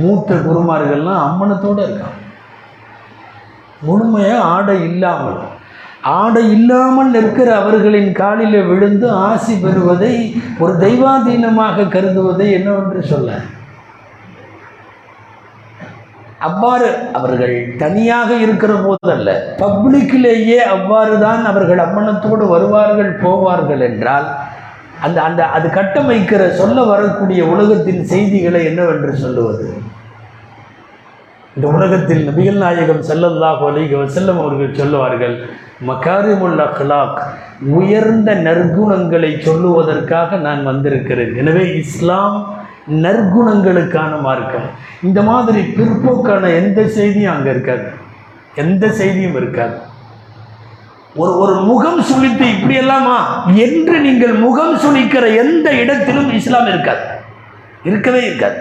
மூத்த 0.00 0.34
குருமார்கள்லாம் 0.46 1.22
அம்மனத்தோடு 1.26 1.82
இருக்காங்க. 1.82 2.18
முழுமையாக 3.82 4.46
ஆடை 4.54 4.76
இல்லாமல் 4.90 5.38
ஆடை 6.20 6.42
இல்லாமல் 6.50 7.10
நிற்கிற 7.10 7.48
அவர்களின் 7.62 8.10
காலில் 8.12 8.58
விழுந்து 8.66 9.06
ஆசி 9.28 9.54
பெறுவதை 9.62 10.12
ஒரு 10.58 10.72
தெய்வாதீனமாக 10.84 11.88
கருதுவதை 11.94 12.46
என்னவென்று 12.50 13.02
சொல்ல? 13.12 13.30
அவ்வாறு 16.48 16.88
அவர்கள் 17.12 17.56
தனியாக 17.78 18.30
இருக்கிற 18.34 18.72
போதல்ல 18.84 19.30
பப்ளிக்கிலேயே 19.60 20.58
அவ்வாறு 20.74 21.14
தான் 21.18 21.42
அவர்கள் 21.44 21.80
அம்மனத்தோடு 21.86 22.44
வருவார்கள் 22.48 23.10
போவார்கள் 23.22 23.82
என்றால் 23.88 24.28
அந்த 25.06 25.18
அந்த 25.22 25.40
அது 25.56 25.68
கட்டமைக்கிற 25.68 26.42
சொல்ல 26.60 26.82
வரக்கூடிய 26.82 27.40
உலகத்தின் 27.52 28.02
செய்திகளை 28.04 28.64
என்னவென்று 28.64 29.12
சொல்லுவது? 29.24 29.66
இந்த 31.56 31.66
உலகத்தில் 31.76 32.26
நபிகள் 32.28 32.60
நாயகம் 32.64 33.02
செல்லல்லாஹ் 33.10 33.62
அலைஹி 33.68 33.94
அவர்கள் 34.42 34.76
சொல்லுவார்கள் 34.80 35.36
மகாரிமுல் 35.88 36.60
அக்லாக் 36.66 37.18
உயர்ந்த 37.78 38.30
நற்குணங்களை 38.46 39.30
சொல்லுவதற்காக 39.46 40.38
நான் 40.46 40.62
வந்திருக்கிறேன். 40.64 41.34
எனவே 41.42 41.64
இஸ்லாம் 41.82 42.36
நற்குணங்களுக்கான 43.04 44.12
மார்க்கம். 44.26 44.68
இந்த 45.02 45.22
மாதிரி 45.30 45.60
பிற்போக்கான 45.78 46.44
எந்த 46.60 46.80
செய்தியும் 46.98 47.34
அங்கே 47.34 47.50
இருக்காது. 47.50 47.86
எந்த 48.54 48.84
செய்தியும் 49.00 49.36
இருக்காது. 49.40 49.76
ஒரு 51.20 51.32
ஒரு 51.42 51.54
முகம் 51.68 52.00
சுளித்து 52.08 52.46
இப்படியெல்லாமா? 52.54 53.18
என்று 53.66 53.96
நீங்கள் 54.06 54.34
முகம் 54.44 54.74
சுளிக்கிற 54.82 55.24
எந்த 55.42 55.68
இடத்திலும் 55.82 56.30
இஸ்லாம் 56.38 56.68
இருக்காது. 56.72 57.04
இருக்கவே 57.88 58.20
இருக்காது. 58.28 58.58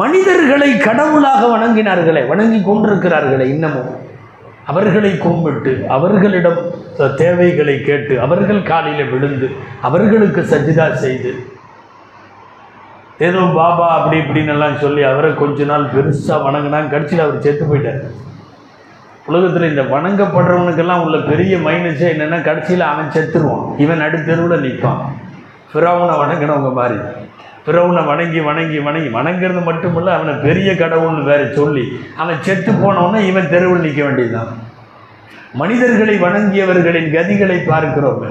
மனிதர்களை 0.00 0.70
கடவுளாக 0.86 1.42
வணங்கினார்களே 1.54 2.22
வணங்கி 2.32 2.60
கொண்டிருக்கிறார்களே 2.68 3.46
இன்னமும். 3.54 3.92
அவர்களை 4.70 5.10
கும்பிட்டு 5.24 5.72
அவர்களிடம் 5.96 6.60
தேவைகளை 7.20 7.76
கேட்டு 7.88 8.14
அவர்கள் 8.24 8.62
காலில் 8.70 9.10
விழுந்து 9.12 9.48
அவர்களுக்கு 9.88 10.40
சஜிதா 10.52 10.86
செய்து 11.04 11.32
ஏதோ 13.26 13.42
பாபா 13.58 13.86
அப்படி 13.98 14.16
இப்படின்னு 14.22 14.52
எல்லாம் 14.54 14.80
சொல்லி 14.84 15.02
அவரை 15.10 15.30
கொஞ்ச 15.42 15.68
நாள் 15.70 15.90
பெருசாக 15.92 16.44
வணங்கினாங்க 16.46 16.92
கடைசியில் 16.94 17.24
அவர் 17.26 17.44
செத்து 17.44 17.64
போயிட்டார். 17.64 18.02
உலகத்தில் 19.26 19.68
இந்த 19.68 19.82
வணங்கப்படுறவனுக்கெல்லாம் 19.82 21.04
உள்ள 21.04 21.18
பெரிய 21.18 21.56
மைனஸே 21.56 22.08
என்னென்னா 22.14 22.42
கடைசியில் 22.42 22.80
அவன் 22.80 23.08
செத்துருவான். 23.08 23.78
இவன் 23.78 24.00
அடுத்தெருவில் 24.00 24.64
நிற்பான் 24.66 25.00
ஃபிரௌனை 25.72 26.16
வணங்கினவங்க 26.22 26.72
மாதிரி. 26.72 26.98
பிறவுனை 27.66 28.04
வணங்கி 28.06 28.40
வணங்கி 28.40 28.78
வணங்கி. 28.78 29.08
வணங்குறது 29.08 29.60
மட்டுமில்ல 29.68 30.14
அவனை 30.16 30.34
பெரிய 30.34 30.72
கடவுள்னு 30.72 31.24
வேற 31.24 31.48
சொல்லி 31.52 32.00
அவன் 32.16 32.42
செத்து 32.42 32.72
போனவொன்னே 32.72 33.18
இவன் 33.18 33.48
தெருவில் 33.48 33.80
நிற்க 33.80 34.04
வேண்டியதுதான். 34.04 34.52
மனிதர்களை 35.52 36.20
வணங்கியவர்களின் 36.20 37.12
கதிகளை 37.12 37.58
பார்க்கிறோம். 37.58 38.24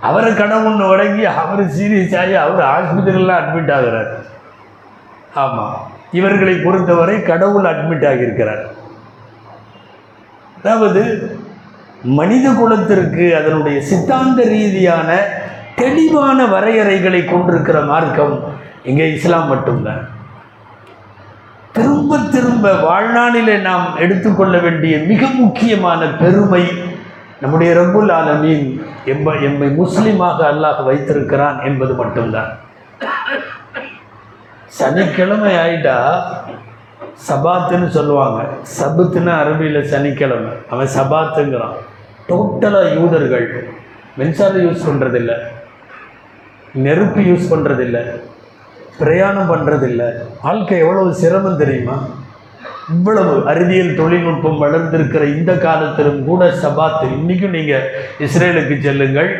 அவரை 0.00 0.32
கடவுள்னு 0.32 0.88
வணங்கி 0.88 1.24
அவர் 1.24 1.64
சீரியஸ் 1.66 2.18
ஆகி 2.18 2.34
அவர் 2.34 2.64
ஆஸ்பத்திரியில் 2.74 3.38
அட்மிட் 3.40 3.72
ஆகிறார். 3.72 4.12
ஆமாம் 5.34 5.94
இவர்களை 6.18 6.54
பொறுத்தவரை 6.64 7.16
கடவுள் 7.30 7.68
அட்மிட் 7.72 8.06
ஆகியிருக்கிறார். 8.10 8.62
அதாவது 10.58 11.02
மனித 12.18 12.46
குலத்திற்கு 12.58 13.24
அதனுடைய 13.38 13.78
சித்தாந்த 13.90 14.40
ரீதியான 14.54 15.08
தெளிவான 15.80 16.38
வரையறைகளை 16.52 17.22
கொண்டிருக்கிற 17.30 17.78
மார்க்கம் 17.92 18.36
இங்கே 18.90 19.06
இஸ்லாம் 19.16 19.50
மட்டும்தான். 19.52 20.02
திரும்ப 21.76 22.18
திரும்ப 22.34 22.66
வாழ்நாளிலே 22.88 23.56
நாம் 23.68 23.86
எடுத்துக்கொள்ள 24.04 24.56
வேண்டிய 24.66 24.94
மிக 25.10 25.22
முக்கியமான 25.40 26.06
பெருமை 26.22 26.62
நம்முடைய 27.42 27.70
ரபுல் 27.80 28.12
ஆலமீன் 28.18 28.66
எம்ப 29.14 29.34
எம்மை 29.48 29.68
முஸ்லீமாக 29.80 30.38
அல்லாஹ் 30.52 30.80
வைத்திருக்கிறான் 30.88 31.58
என்பது 31.70 31.94
மட்டும்தான். 32.02 32.50
சனிக்கிழமை 34.78 35.52
ஆயிட்டா 35.64 35.96
சபாத்துன்னு 37.28 37.88
சொல்லுவாங்க. 37.96 38.40
சபுத்துன்னு 38.78 39.32
அரபியில் 39.40 39.90
சனிக்கிழமை. 39.92 40.52
அவன் 40.72 40.94
சபாத்துங்கிறான். 40.98 41.76
டோட்டலாக 42.28 42.92
யூதர்கள். 42.98 43.46
மின்சாரம் 44.18 44.64
யூஸ் 44.66 44.86
பண்ணுறதில்ல 44.88 45.32
நெருப்பு 46.84 47.20
யூஸ் 47.30 47.50
பண்ணுறதில்ல 47.52 47.98
பிரயாணம் 49.00 49.50
பண்ணுறதில்ல 49.52 50.02
வாழ்க்கை 50.44 50.78
எவ்வளவு 50.84 51.10
சிரமம் 51.22 51.60
தெரியுமா? 51.62 51.96
இவ்வளவு 52.94 53.34
அறிவியல் 53.52 53.96
தொழில்நுட்பம் 54.00 54.60
வளர்ந்திருக்கிற 54.64 55.22
இந்த 55.36 55.52
காலத்திலும் 55.64 56.20
கூட 56.28 56.42
சபாத் 56.62 57.02
இன்றைக்கும் 57.16 57.56
நீங்கள் 57.56 57.88
இஸ்ரேலுக்கு 58.26 58.76
செல்லுங்கள். 58.86 59.30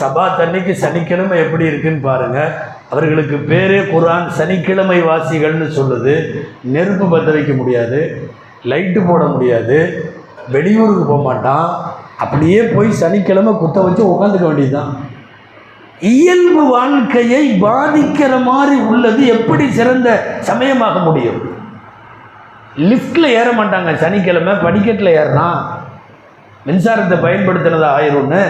சபாத் 0.00 0.42
அன்னைக்கு 0.44 0.74
சனிக்கிழமை 0.84 1.38
எப்படி 1.44 1.64
இருக்குன்னு 1.70 2.06
பாருங்கள் 2.10 2.52
அவர்களுக்கு 2.92 3.36
பேரே 3.50 3.80
குரான் 3.90 4.26
சனிக்கிழமை 4.38 4.98
வாசிகள்னு 5.02 5.68
சொல்லுது. 5.78 6.14
நெருப்பு 6.74 7.06
பற்ற 7.12 7.30
வைக்க 7.36 7.52
முடியாது 7.60 8.00
லைட்டு 8.70 9.00
போட 9.08 9.22
முடியாது 9.34 9.78
வெளியூருக்கு 10.54 11.04
போக 11.10 11.22
மாட்டான். 11.28 11.68
அப்படியே 12.24 12.60
போய் 12.74 12.90
சனிக்கிழமை 13.02 13.52
குத்த 13.60 13.80
வச்சு 13.80 14.02
உட்காந்துக்க 14.12 14.46
வேண்டியதுதான். 14.48 14.90
இயல்பு 16.14 16.62
வாழ்க்கையை 16.76 17.42
பாதிக்கிற 17.62 18.32
மாதிரி 18.50 18.76
உள்ளது 18.90 19.22
எப்படி 19.36 19.64
சிறந்த 19.78 20.08
சமயமாக 20.48 20.98
முடியும்? 21.06 21.40
லிஃப்டில் 22.90 23.34
ஏற 23.38 23.48
மாட்டாங்க 23.58 23.90
சனிக்கிழமை 24.02 24.52
படிக்கட்டில் 24.66 25.16
ஏறினா 25.20 25.48
மின்சாரத்தை 26.66 27.16
பயன்படுத்தினது 27.26 27.88
ஆயிரும்னு 27.96 28.42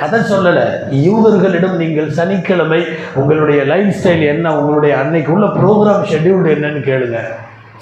கதை 0.00 0.20
சொல்லலை. 0.32 0.66
யூதர்களிடம் 1.06 1.76
நீங்கள் 1.82 2.10
சனிக்கிழமை 2.18 2.80
உங்களுடைய 3.20 3.60
லைஃப் 3.70 3.94
ஸ்டைல் 3.98 4.24
என்ன 4.34 4.56
உங்களுடைய 4.58 4.92
அன்னைக்கு 5.02 5.32
உள்ள 5.36 5.46
ப்ரோக்ராம் 5.60 6.08
ஷெட்யூல் 6.10 6.50
என்னன்னு 6.54 6.82
கேளுங்க. 6.90 7.20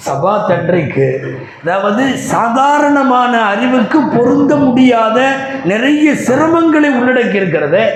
சபா 0.06 0.32
தன்றைக்கு 0.48 1.06
அதாவது 1.62 2.02
சாதாரணமான 2.32 3.32
அறிவுக்கு 3.52 4.00
பொருந்த 4.16 4.52
முடியாத 4.66 5.18
நிறைய 5.72 6.12
சிரமங்களை 6.26 6.90
உள்ளடக்கி 6.98 7.36
இருக்கிறதே 7.40 7.86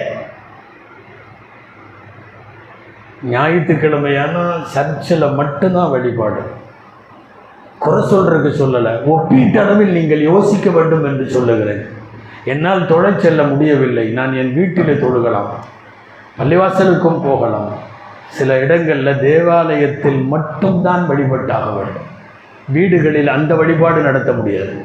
ஞாயிற்றுக்கிழமையான 3.35 4.37
சர்ச்சில் 4.75 5.27
மட்டும்தான் 5.41 5.93
வழிபாடு. 5.95 6.41
குறை 7.85 8.01
சொல்றதுக்கு 8.13 8.51
சொல்லலை. 8.63 8.93
ஒப்பீட்டளவில் 9.15 9.97
நீங்கள் 9.99 10.29
யோசிக்க 10.31 10.71
வேண்டும் 10.77 11.05
என்று 11.11 11.27
சொல்லுகிறேன். 11.37 11.83
என்னால் 12.45 12.87
தொழச் 12.87 13.19
செல்ல 13.19 13.43
முடியவில்லை. 13.43 14.09
நான் 14.09 14.35
என் 14.35 14.55
வீட்டிலே 14.55 14.93
தொழுகலாம். 14.93 15.51
பள்ளிவாசலுக்கும் 16.39 17.23
போகலாம். 17.23 17.73
சில 18.29 18.59
இடங்களில் 18.59 19.21
தேவாலயத்தில் 19.21 20.21
மட்டும்தான் 20.23 21.09
வழிபட்டாக 21.11 21.75
வேண்டும். 21.75 22.09
வீடுகளில் 22.69 23.29
அந்த 23.29 23.55
வழிபாடு 23.55 24.01
நடத்த 24.01 24.33
முடியாது. 24.33 24.85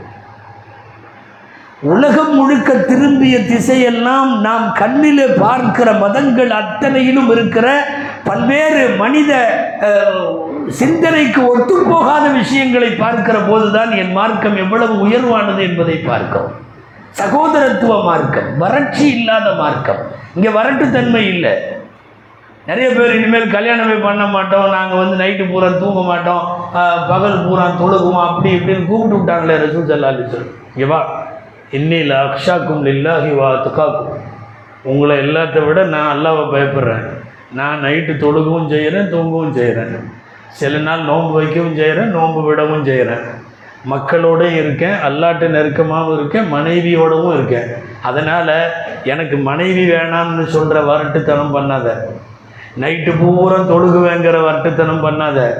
உலகம் 1.81 2.35
முழுக்க 2.35 2.73
திரும்பிய 2.73 3.37
திசையெல்லாம் 3.37 4.39
நாம் 4.39 4.73
கண்ணிலே 4.73 5.25
பார்க்கிற 5.39 5.91
மதங்கள் 5.91 6.49
அத்தனையிலும் 6.49 7.29
இருக்கிற 7.29 7.87
பல்வேறு 8.23 8.95
மனித 8.97 9.33
சிந்தனைக்கு 10.67 11.41
ஒத்துப்போகாத 11.41 12.33
விஷயங்களை 12.33 12.89
பார்க்கிற 12.89 13.39
போதுதான் 13.39 13.91
என் 13.91 14.11
மார்க்கம் 14.11 14.57
எவ்வளவு 14.57 15.07
உயர்வானது 15.07 15.59
என்பதை 15.59 15.95
பார்க்கிறோம். 15.95 16.65
சகோதரத்துவ 17.19 17.93
மார்க்கம் 18.07 18.49
வறட்சி 18.61 19.05
இல்லாத 19.17 19.47
மார்க்கம். 19.61 20.01
இங்கே 20.35 20.51
வரட்டுத்தன்மை 20.57 21.23
இல்லை. 21.33 21.53
நிறைய 22.69 22.87
பேர் 22.95 23.15
இனிமேல் 23.17 23.53
கல்யாணமே 23.55 23.97
பண்ண 24.05 24.23
மாட்டோம். 24.35 24.67
நாங்கள் 24.75 25.01
வந்து 25.01 25.15
நைட்டு 25.21 25.43
பூரா 25.51 25.69
தூங்க 25.83 26.01
மாட்டோம். 26.09 26.43
பகல் 27.11 27.43
பூரா 27.45 27.65
தொழுகுவோம். 27.81 28.25
அப்படி 28.29 28.49
இப்படின்னு 28.57 28.87
கூப்பிட்டு 28.89 29.17
விட்டாங்களே 29.17 29.55
ரசூல் 29.63 29.89
சல்லாலி 29.91 30.25
சொல் 30.33 30.49
இங்கேவா 30.73 30.99
இன்னில் 31.77 32.13
அக்ஷாக்கும் 32.23 32.83
இல்லாஹி 32.93 33.31
வா 33.39 33.49
துக்காக்கும் 33.65 34.11
உங்களை 34.91 35.15
எல்லாத்த 35.23 35.63
விட 35.67 35.79
நான் 35.93 36.11
அல்லாவை 36.15 36.43
பயப்படுறேன். 36.53 37.05
நான் 37.59 37.83
நைட்டு 37.85 38.13
தொழுகவும் 38.23 38.69
செய்கிறேன் 38.73 39.11
தூங்கவும் 39.15 39.57
செய்கிறேன் 39.59 39.95
சில 40.59 40.77
நாள் 40.87 41.07
நோன்பு 41.09 41.33
வைக்கவும் 41.39 41.77
செய்கிறேன் 41.79 42.13
நோன்பு 42.17 42.41
விடவும் 42.47 42.87
செய்கிறேன் 42.89 43.25
மக்களோட 43.85 44.41
இருக்கேன் 44.55 44.95
அல்லாட்டு 45.07 45.47
நெருக்கமாகவும் 45.47 46.17
இருக்கேன் 46.17 46.53
மனைவியோடவும் 46.53 47.33
இருக்கேன். 47.33 47.69
அதனால் 48.03 48.53
எனக்கு 49.03 49.37
மனைவி 49.37 49.89
வேணாம்னு 49.91 50.45
சொல்கிற 50.45 50.81
வரட்டுத்தனம் 50.81 51.55
பண்ணாத. 51.55 51.87
நைட்டு 52.81 53.11
பூரா 53.19 53.55
தொழுகுவேங்கிற 53.55 54.37
வரட்டுத்தனம் 54.47 55.05
பண்ணாத. 55.05 55.53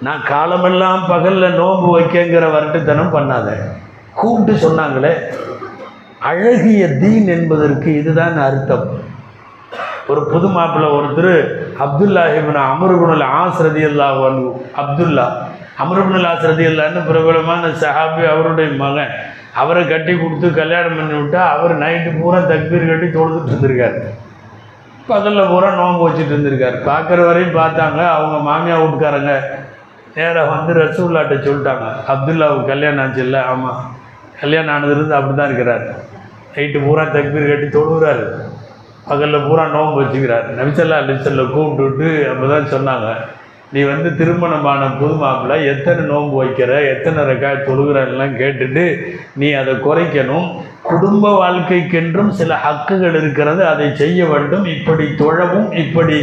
நான் 0.00 0.22
காலமெல்லாம் 0.22 1.04
பகலில் 1.08 1.54
நோன்பு 1.54 1.98
வைக்கங்கிற 1.98 2.46
வரட்டுத்தனம் 2.56 3.14
பண்ணாத. 3.16 3.48
கூப்பிட்டு 4.14 4.68
சொன்னாங்களே 4.68 5.12
அழகிய 6.18 6.88
தீன் 6.88 7.26
என்பதற்கு 7.26 7.94
இதுதான் 7.94 8.38
அர்த்தம். 8.38 9.06
ஒரு 10.06 10.26
புது 10.26 10.48
மாப்பிள்ளை 10.48 10.90
ஒருத்தர் 10.90 11.34
அப்துல்லாஹிபின் 11.84 12.44
இபின் 12.44 12.68
அமருகுணல் 12.70 13.24
ஆஸ்ரதி 13.24 13.84
அப்துல்லா 14.82 15.26
அமருபுல் 15.82 16.28
ஆசிரதி 16.30 16.64
இல்லைன்னு 16.70 17.00
பிரபலமான 17.08 17.68
சஹாபி 17.82 18.22
அவருடைய 18.32 18.68
மகன். 18.82 19.12
அவரை 19.60 19.82
கட்டி 19.90 20.12
கொடுத்து 20.22 20.46
கல்யாணம் 20.60 20.96
பண்ணி 20.98 21.14
விட்டா 21.18 21.42
அவர் 21.54 21.72
நைட்டு 21.82 22.10
பூரா 22.18 22.40
தக்பீர் 22.50 22.90
கட்டி 22.90 23.08
தொழுதுட்டு 23.16 23.52
இருந்திருக்காரு. 23.52 24.00
பகலில் 25.10 25.50
பூரா 25.52 25.68
நோம்பு 25.80 26.02
வச்சுட்டு 26.06 26.34
இருந்திருக்கார். 26.34 26.76
பார்க்குற 26.88 27.20
வரையும் 27.28 27.56
பார்த்தாங்க. 27.60 28.00
அவங்க 28.16 28.36
மாமியா 28.48 28.76
வீட்டுக்காரங்க 28.82 29.34
நேராக 30.16 30.50
வந்து 30.54 30.72
ரசூல்லாட்ட 30.82 31.34
சொல்லிட்டாங்க. 31.46 31.86
அப்துல்லாவுக்கு 32.12 32.70
கல்யாணம் 32.72 33.02
ஆச்சு 33.04 33.22
இல்லை? 33.26 33.40
ஆமாம் 33.52 33.80
கல்யாணம் 34.42 34.74
ஆனதுலேருந்து 34.74 35.18
அப்படி 35.18 35.34
தான் 35.38 35.50
இருக்கிறார். 35.50 35.84
நைட்டு 36.54 36.78
பூரா 36.86 37.04
தக்பீர் 37.16 37.50
கட்டி 37.52 37.68
தொழுகிறாரு. 37.78 38.26
பகலில் 39.10 39.46
பூரா 39.48 39.64
நோம்பு 39.74 39.98
வச்சுக்கிறார். 40.02 40.46
நபிசல்லா 40.58 40.96
அலிசல்ல 41.02 41.44
கூப்பிட்டு 41.54 41.84
விட்டு 41.88 42.08
அப்போ 42.30 42.46
தான் 42.54 42.72
சொன்னாங்க. 42.76 43.08
நீ 43.74 43.80
வந்து 43.88 44.10
திருமணமான 44.18 44.82
புது 44.98 45.14
மாப்பிள்ளை 45.22 45.56
எத்தனை 45.72 46.02
நோன்பு 46.10 46.36
வைக்கிற 46.40 46.70
எத்தனை 46.92 47.20
ரெக்காய் 47.30 47.66
தொழுகிறன்னெலாம் 47.66 48.38
கேட்டுட்டு 48.40 48.84
நீ 49.40 49.48
அதை 49.60 49.74
குறைக்கணும். 49.86 50.46
குடும்ப 50.90 51.24
வாழ்க்கைக்கென்றும் 51.40 52.30
சில 52.38 52.50
ஹக்குகள் 52.64 53.16
இருக்கிறது 53.20 53.62
அதை 53.72 53.88
செய்ய 54.00 54.20
வேண்டும். 54.30 54.64
இப்படி 54.76 55.06
தொழவும் 55.22 55.68
இப்படி 55.82 56.18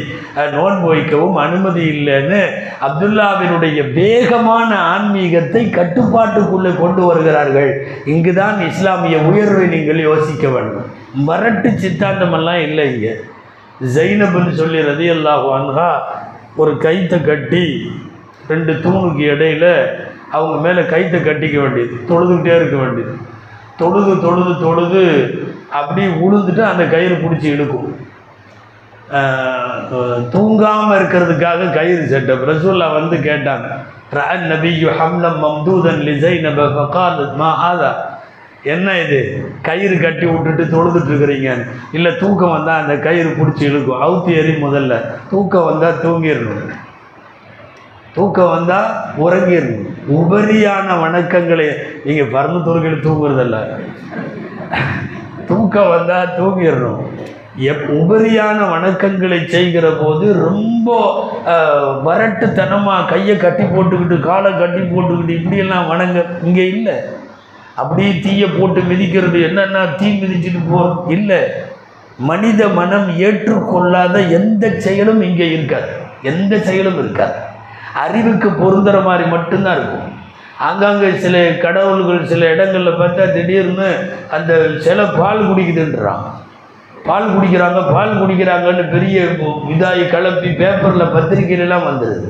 நோன்பு 0.56 0.88
வைக்கவும் 0.94 1.38
அனுமதி 1.46 1.84
இல்லைன்னு 1.96 2.42
அப்துல்லாவினுடைய 2.88 3.80
வேகமான 4.00 4.70
ஆன்மீகத்தை 4.94 5.64
கட்டுப்பாட்டுக்குள்ளே 5.78 6.74
கொண்டு 6.84 7.04
வருகிறார்கள். 7.10 7.72
இங்குதான் 8.14 8.60
இஸ்லாமிய 8.72 9.20
உயர்வை 9.32 9.68
நீங்கள் 9.76 10.06
யோசிக்க 10.10 10.48
வேண்டும். 10.56 10.90
மரட்டு 11.30 11.70
சித்தாந்தமெல்லாம் 11.84 12.62
இல்லை 12.68 12.86
இங்கே. 12.94 13.14
ஜைனப்னு 13.94 14.54
சொல்லி 14.62 14.82
ரதி 14.92 15.08
அல்லாஹு 15.18 15.48
அன்ஹா 15.56 15.90
ஒரு 16.56 16.72
கைத்தை 16.86 17.18
கட்டி 17.22 17.64
ரெண்டு 18.48 18.74
தூணுக்கு 18.74 19.24
இடையில 19.34 19.66
அவங்க 20.32 20.56
மேலே 20.66 20.82
கைத்தை 20.82 21.20
கட்டிக்க 21.22 21.58
வேண்டியது 21.62 21.96
தொழுதுகிட்டே 22.10 22.54
இருக்க 22.56 22.76
வேண்டியது. 22.76 23.14
தொழுது 23.78 24.22
தொழுது 24.22 24.54
தொழுது 24.66 25.04
அப்படியே 25.72 26.08
உழுந்துட்டு 26.26 26.64
அந்த 26.72 26.84
கயிறு 26.94 27.16
பிடிச்சி 27.16 27.48
இழுக்கும். 27.56 27.90
தூங்காமல் 30.34 30.98
இருக்கிறதுக்காக 31.00 31.68
கயிறு 31.74 32.04
செட்டப் 32.14 32.46
ரசூல்லா 32.52 32.88
வந்து 33.00 33.18
கேட்டாங்க 33.30 33.68
ரா 34.18 34.26
நபியு 34.52 34.90
ஹம்லம் 35.00 35.40
மம்தூதன் 35.44 36.02
லிசைனப 36.08 36.66
ஃபகாலத் 36.76 37.36
மா 37.42 37.50
ஆதா 37.70 37.92
என்ன 38.74 38.90
இது? 39.00 39.20
கயிறு 39.62 39.96
கட்டி 40.00 40.26
விட்டுட்டு 40.26 40.64
தொழுதுட்டு 40.74 41.12
இருக்கிறீங்க. 41.12 41.50
இல்லை 41.98 42.12
தூக்கம் 42.22 42.54
வந்தால் 42.56 42.82
அந்த 42.82 42.96
கயிறு 43.06 43.30
பிடிச்சி 43.30 43.66
இழுக்கும். 43.70 44.02
அவுத்தி 44.06 44.32
எறி 44.40 44.54
முதல்ல. 44.64 44.96
தூக்கம் 45.30 45.68
வந்தால் 45.70 46.02
தூங்கிடணும். 46.06 46.64
தூக்கம் 48.16 48.54
வந்தால் 48.56 48.90
உறங்கிடணும். 49.26 49.86
உபரியான 50.20 50.88
வணக்கங்களை 51.04 51.68
நீங்கள் 52.06 52.32
பறந்து 52.36 52.60
தொழுகையில் 52.68 53.06
தூங்குறதில்ல. 53.08 53.58
தூக்கம் 55.50 55.92
வந்தால் 55.96 56.34
தூங்கிடணும். 56.40 57.04
எப் 57.72 57.84
உபரியான 58.00 58.60
வணக்கங்களை 58.72 59.38
செய்கிற 59.48 59.86
போது 60.00 60.26
ரொம்ப 60.48 60.96
வரட்டுத்தனமாக 62.08 63.08
கையை 63.12 63.36
கட்டி 63.38 63.64
போட்டுக்கிட்டு 63.64 64.18
காலை 64.30 64.52
கட்டி 64.58 64.82
போட்டுக்கிட்டு 64.82 65.38
இப்படியெல்லாம் 65.38 65.88
வணங்க 65.88 66.26
இங்கே 66.44 66.66
இல்லை. 66.78 66.98
அப்படியே 67.76 68.12
தீயை 68.24 68.48
போட்டு 68.50 68.82
மிதிக்கிறது 68.82 69.38
என்னென்னா 69.48 69.82
தீ 70.00 70.10
மிதிச்சுட்டு 70.22 70.62
போகிறோம் 70.72 71.10
இல்லை. 71.16 71.40
மனித 72.30 72.68
மனம் 72.80 73.08
ஏற்றுக்கொள்ளாத 73.28 74.16
எந்த 74.38 74.70
செயலும் 74.86 75.22
இங்கே 75.22 75.48
இருக்காது. 75.56 75.90
எந்த 76.32 76.60
செயலும் 76.68 77.00
இருக்காது. 77.04 77.38
அறிவுக்கு 78.06 78.50
பொருந்துற 78.62 78.98
மாதிரி 79.04 79.26
மட்டும்தான் 79.36 79.78
இருக்கும். 79.80 80.12
ஆங்காங்கே 80.68 81.10
சில 81.24 81.38
கடவுள்கள் 81.66 82.22
சில 82.32 82.46
இடங்களில் 82.54 83.00
பார்த்தா 83.00 83.24
திடீர்னு 83.34 83.90
அந்த 84.36 84.52
சில 84.86 85.06
பால் 85.20 85.42
குடிக்குதுன்றான் 85.50 86.24
பால் 87.08 87.28
குடிக்கிறாங்க 87.34 87.80
பால் 87.94 88.20
குடிக்கிறாங்கன்னு 88.20 88.86
பெரிய 88.94 89.18
இதாகி 89.74 90.06
கலப்பி 90.14 90.50
பேப்பரில் 90.62 91.14
பத்திரிக்கையிலலாம் 91.16 91.88
வந்துடுது 91.90 92.30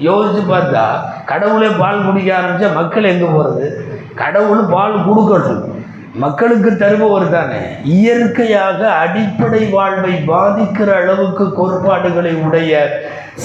யோசித்து 0.00 0.42
பார்த்தா 0.52 0.84
கடவுளே 1.24 1.68
பால் 1.80 2.04
குடிக்க 2.06 2.30
ஆரம்பித்தா 2.38 2.70
மக்கள் 2.74 3.04
எங்கே 3.04 3.28
போகிறது 3.28 3.66
கடவுள் 4.14 4.64
பால் 4.74 4.96
கொடுக்கணும் 5.06 5.66
மக்களுக்கு 6.14 6.70
தருபவர் 6.76 7.26
தானே. 7.30 7.60
இயற்கையாக 7.96 8.80
அடிப்படை 9.02 9.60
வாழ்வை 9.70 10.14
பாதிக்கிற 10.26 10.88
அளவுக்கு 10.94 11.44
கோட்பாடுகளை 11.52 12.32
உடைய 12.46 12.72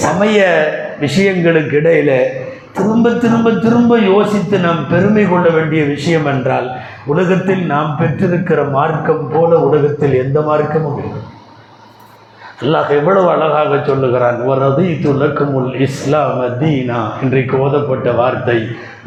சமய 0.04 0.38
விஷயங்களுக்கு 1.00 1.72
இடையில் 1.72 2.16
திரும்ப 2.72 3.10
திரும்ப 3.22 3.52
திரும்ப 3.64 3.98
யோசித்து 3.98 4.58
நாம் 4.58 4.82
பெருமை 4.88 5.24
கொள்ள 5.26 5.48
வேண்டிய 5.48 5.84
விஷயம் 5.84 6.26
என்றால் 6.26 6.66
உலகத்தில் 7.06 7.64
நாம் 7.66 7.96
பெற்றிருக்கிற 8.00 8.70
மார்க்கம் 8.70 9.30
போல 9.34 9.58
உலகத்தில் 9.58 10.14
எந்த 10.24 10.40
மார்க்கமும் 10.40 10.98
இல்லை. 11.04 11.20
அல்லாஹ் 12.60 12.90
எவ்வளவு 12.98 13.28
அழகாக 13.32 13.78
சொல்லுகிறான் 13.86 14.38
வரது 14.48 14.84
துலக்குமுல் 15.02 15.72
இஸ்லாம் 15.86 16.38
தீனா 16.60 17.00
இன்றைக்கு 17.24 17.56
ஓதப்பட்ட 17.64 18.08
வார்த்தை. 18.20 18.56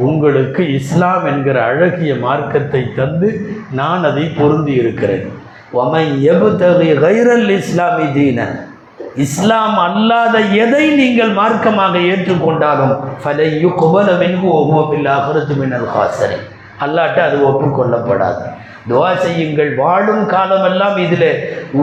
உங்களுக்கு 0.08 0.64
இஸ்லாம் 0.80 1.26
என்கிற 1.32 1.58
அழகிய 1.70 2.12
மார்க்கத்தை 2.26 2.82
தந்து 3.00 3.30
நான் 3.80 4.06
அதை 4.10 4.26
பொருந்தி 4.40 4.74
இருக்கிறேன். 4.82 5.26
ஒமை 5.82 6.04
எபுத்தகை 6.34 6.92
கைரல் 7.06 7.50
இஸ்லாமி 7.58 8.06
தீன 8.18 8.46
இஸ்லாம் 9.26 9.80
அல்லாத 9.88 10.38
எதை 10.64 10.86
நீங்கள் 11.02 11.34
மார்க்கமாக 11.42 11.96
ஏற்றுக்கொண்டாலும் 12.12 12.96
ஃபலையு 13.24 13.72
குபலமென்கு 13.82 14.48
ஒவ்வொரு 14.60 15.04
அகரத்து 15.18 15.56
மின்னல் 15.62 15.92
ஹாசரை 15.96 16.40
அல்லாட்ட 16.86 17.20
அது 17.28 17.38
ஒப்புக்கொள்ளப்படாது. 17.50 18.44
துவா 18.90 19.10
செய்யுங்கள். 19.24 19.72
வாழும் 19.82 20.26
காலமெல்லாம் 20.34 20.98
இதில் 21.06 21.32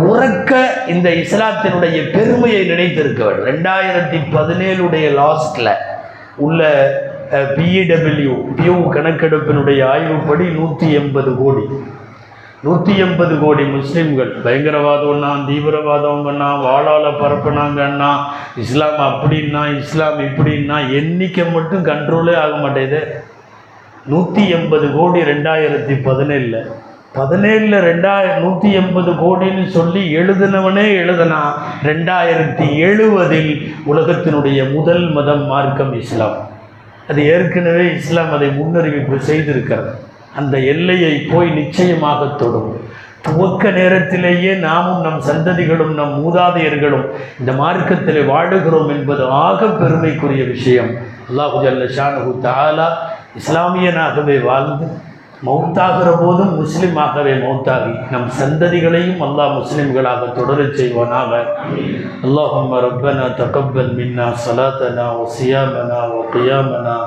உறக்க 0.05 0.53
இந்த 0.95 1.09
இஸ்லாத்தினுடைய 1.23 1.99
பெருமையை 2.15 2.63
நினைத்திருக்க 2.73 3.21
வேண்டும். 3.25 3.49
ரெண்டாயிரத்தி 3.51 4.21
பதினேழுடைய 4.37 5.09
லாஸ்டில் 5.21 5.75
உள்ள 6.47 6.71
பிஇடபிள்யூ 7.59 8.35
பியூ 8.59 8.75
கணக்கெடுப்பினுடைய 8.97 9.81
ஆய்வுப்படி 9.93 10.45
நூற்றி 10.59 10.89
எண்பது 11.01 11.31
கோடி. 11.43 11.65
நூற்றி 12.67 12.93
எண்பது 13.05 13.35
கோடி 13.43 13.65
முஸ்லீம்கள். 13.77 14.31
பயங்கரவாதம்னா 14.45 15.31
தீவிரவாதம்னா 15.49 16.49
வாழால 16.67 17.07
பரப்புனாங்கன்னா 17.23 18.11
இஸ்லாம் 18.63 19.01
அப்படின்னா 19.09 19.63
இஸ்லாம் 19.81 20.21
இப்படின்னா 20.29 20.79
எண்ணிக்கை 21.01 21.45
மட்டும் 21.57 21.87
கண்ட்ரோலே 21.91 22.35
ஆக 22.45 22.55
மாட்டேது 22.65 23.01
நூற்றி 24.13 24.43
எண்பது 24.57 24.87
கோடி 24.97 25.21
ரெண்டாயிரத்தி 25.33 25.95
பதினேழில். 26.09 26.61
பதினேழில் 27.19 27.77
ரெண்டாயிர 27.89 28.33
நூற்றி 28.45 28.69
எண்பது 28.81 29.13
கோடின்னு 29.21 29.65
சொல்லி 29.77 30.03
எழுதினவனே 30.21 30.87
எழுதினா 31.03 31.41
ரெண்டாயிரத்தி 31.89 32.67
எழுவதில் 32.89 33.53
உலகத்தினுடைய 33.91 34.59
முதல் 34.75 35.07
மதம் 35.17 35.45
மார்க்கம் 35.53 35.95
இஸ்லாம். 36.03 36.37
அது 37.11 37.21
ஏற்கனவே 37.35 37.85
இஸ்லாம் 37.99 38.33
அதை 38.37 38.49
முன்னறிவிப்பு 38.59 39.17
செய்திருக்கிறது. 39.31 39.93
அந்த 40.41 40.55
எல்லையை 40.73 41.15
போய் 41.33 41.51
நிச்சயமாக 41.61 42.21
தொடும். 42.43 42.71
துவக்க 43.27 43.71
நேரத்திலேயே 43.79 44.53
நாமும் 44.67 45.01
நம் 45.07 45.21
சந்ததிகளும் 45.29 45.95
நம் 46.01 46.15
மூதாதையர்களும் 46.21 47.07
இந்த 47.41 47.53
மார்க்கத்தில் 47.63 48.21
வாழுகிறோம் 48.33 48.91
என்பது 48.97 49.25
ஆக 49.47 49.61
பெருமைக்குரிய 49.81 50.43
விஷயம். 50.55 50.93
அல்லாஹு 51.29 51.63
ஜல்ல 51.65 51.87
ஷானஹு 51.97 52.33
தாலா 52.47 52.89
இஸ்லாமியனாகவே 53.41 54.37
வாழ்ந்து 54.49 54.87
மௌத்தாகிற 55.46 56.10
போதும் 56.22 56.52
முஸ்லிமாகவே 56.62 57.32
மௌத்தாகி 57.44 57.94
நம் 58.14 58.28
சந்ததிகளையும் 58.40 59.22
அல்லாஹ் 59.28 59.56
முஸ்லிம்களாக 59.60 60.22
தொடரச் 60.38 60.78
செய்வானாக 60.82 61.32
اللهم 62.28 62.72
ربنا 62.88 63.26
تقبل 63.42 63.88
منا 64.00 64.28
صلاتنا 64.46 65.06
وصيامنا 65.20 66.00
وقيامنا 66.16 66.98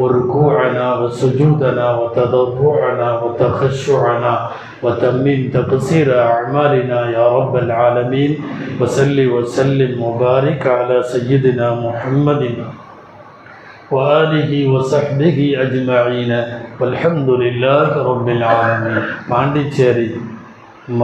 وركوعنا 0.00 0.86
وسجودنا 1.00 1.86
وتضرعنا 2.00 3.08
وتخشعنا 3.22 4.34
وتمم 4.84 5.40
تقصير 5.50 6.08
أعمالنا 6.28 6.98
يا 7.10 7.26
رب 7.38 7.54
العالمين 7.56 8.30
وسل 8.80 9.18
وسلم 9.28 9.92
وبارك 10.02 10.62
على 10.68 10.96
سيدنا 11.04 11.66
محمد 11.86 12.42
وآله 13.90 14.52
وصحبه 14.68 15.38
أجمعين 15.64 16.32
والحمد 16.80 17.28
لله 17.42 17.88
رب 18.10 18.28
العالمين 18.28 18.98
பாண்டிச்சேரி 19.30 20.08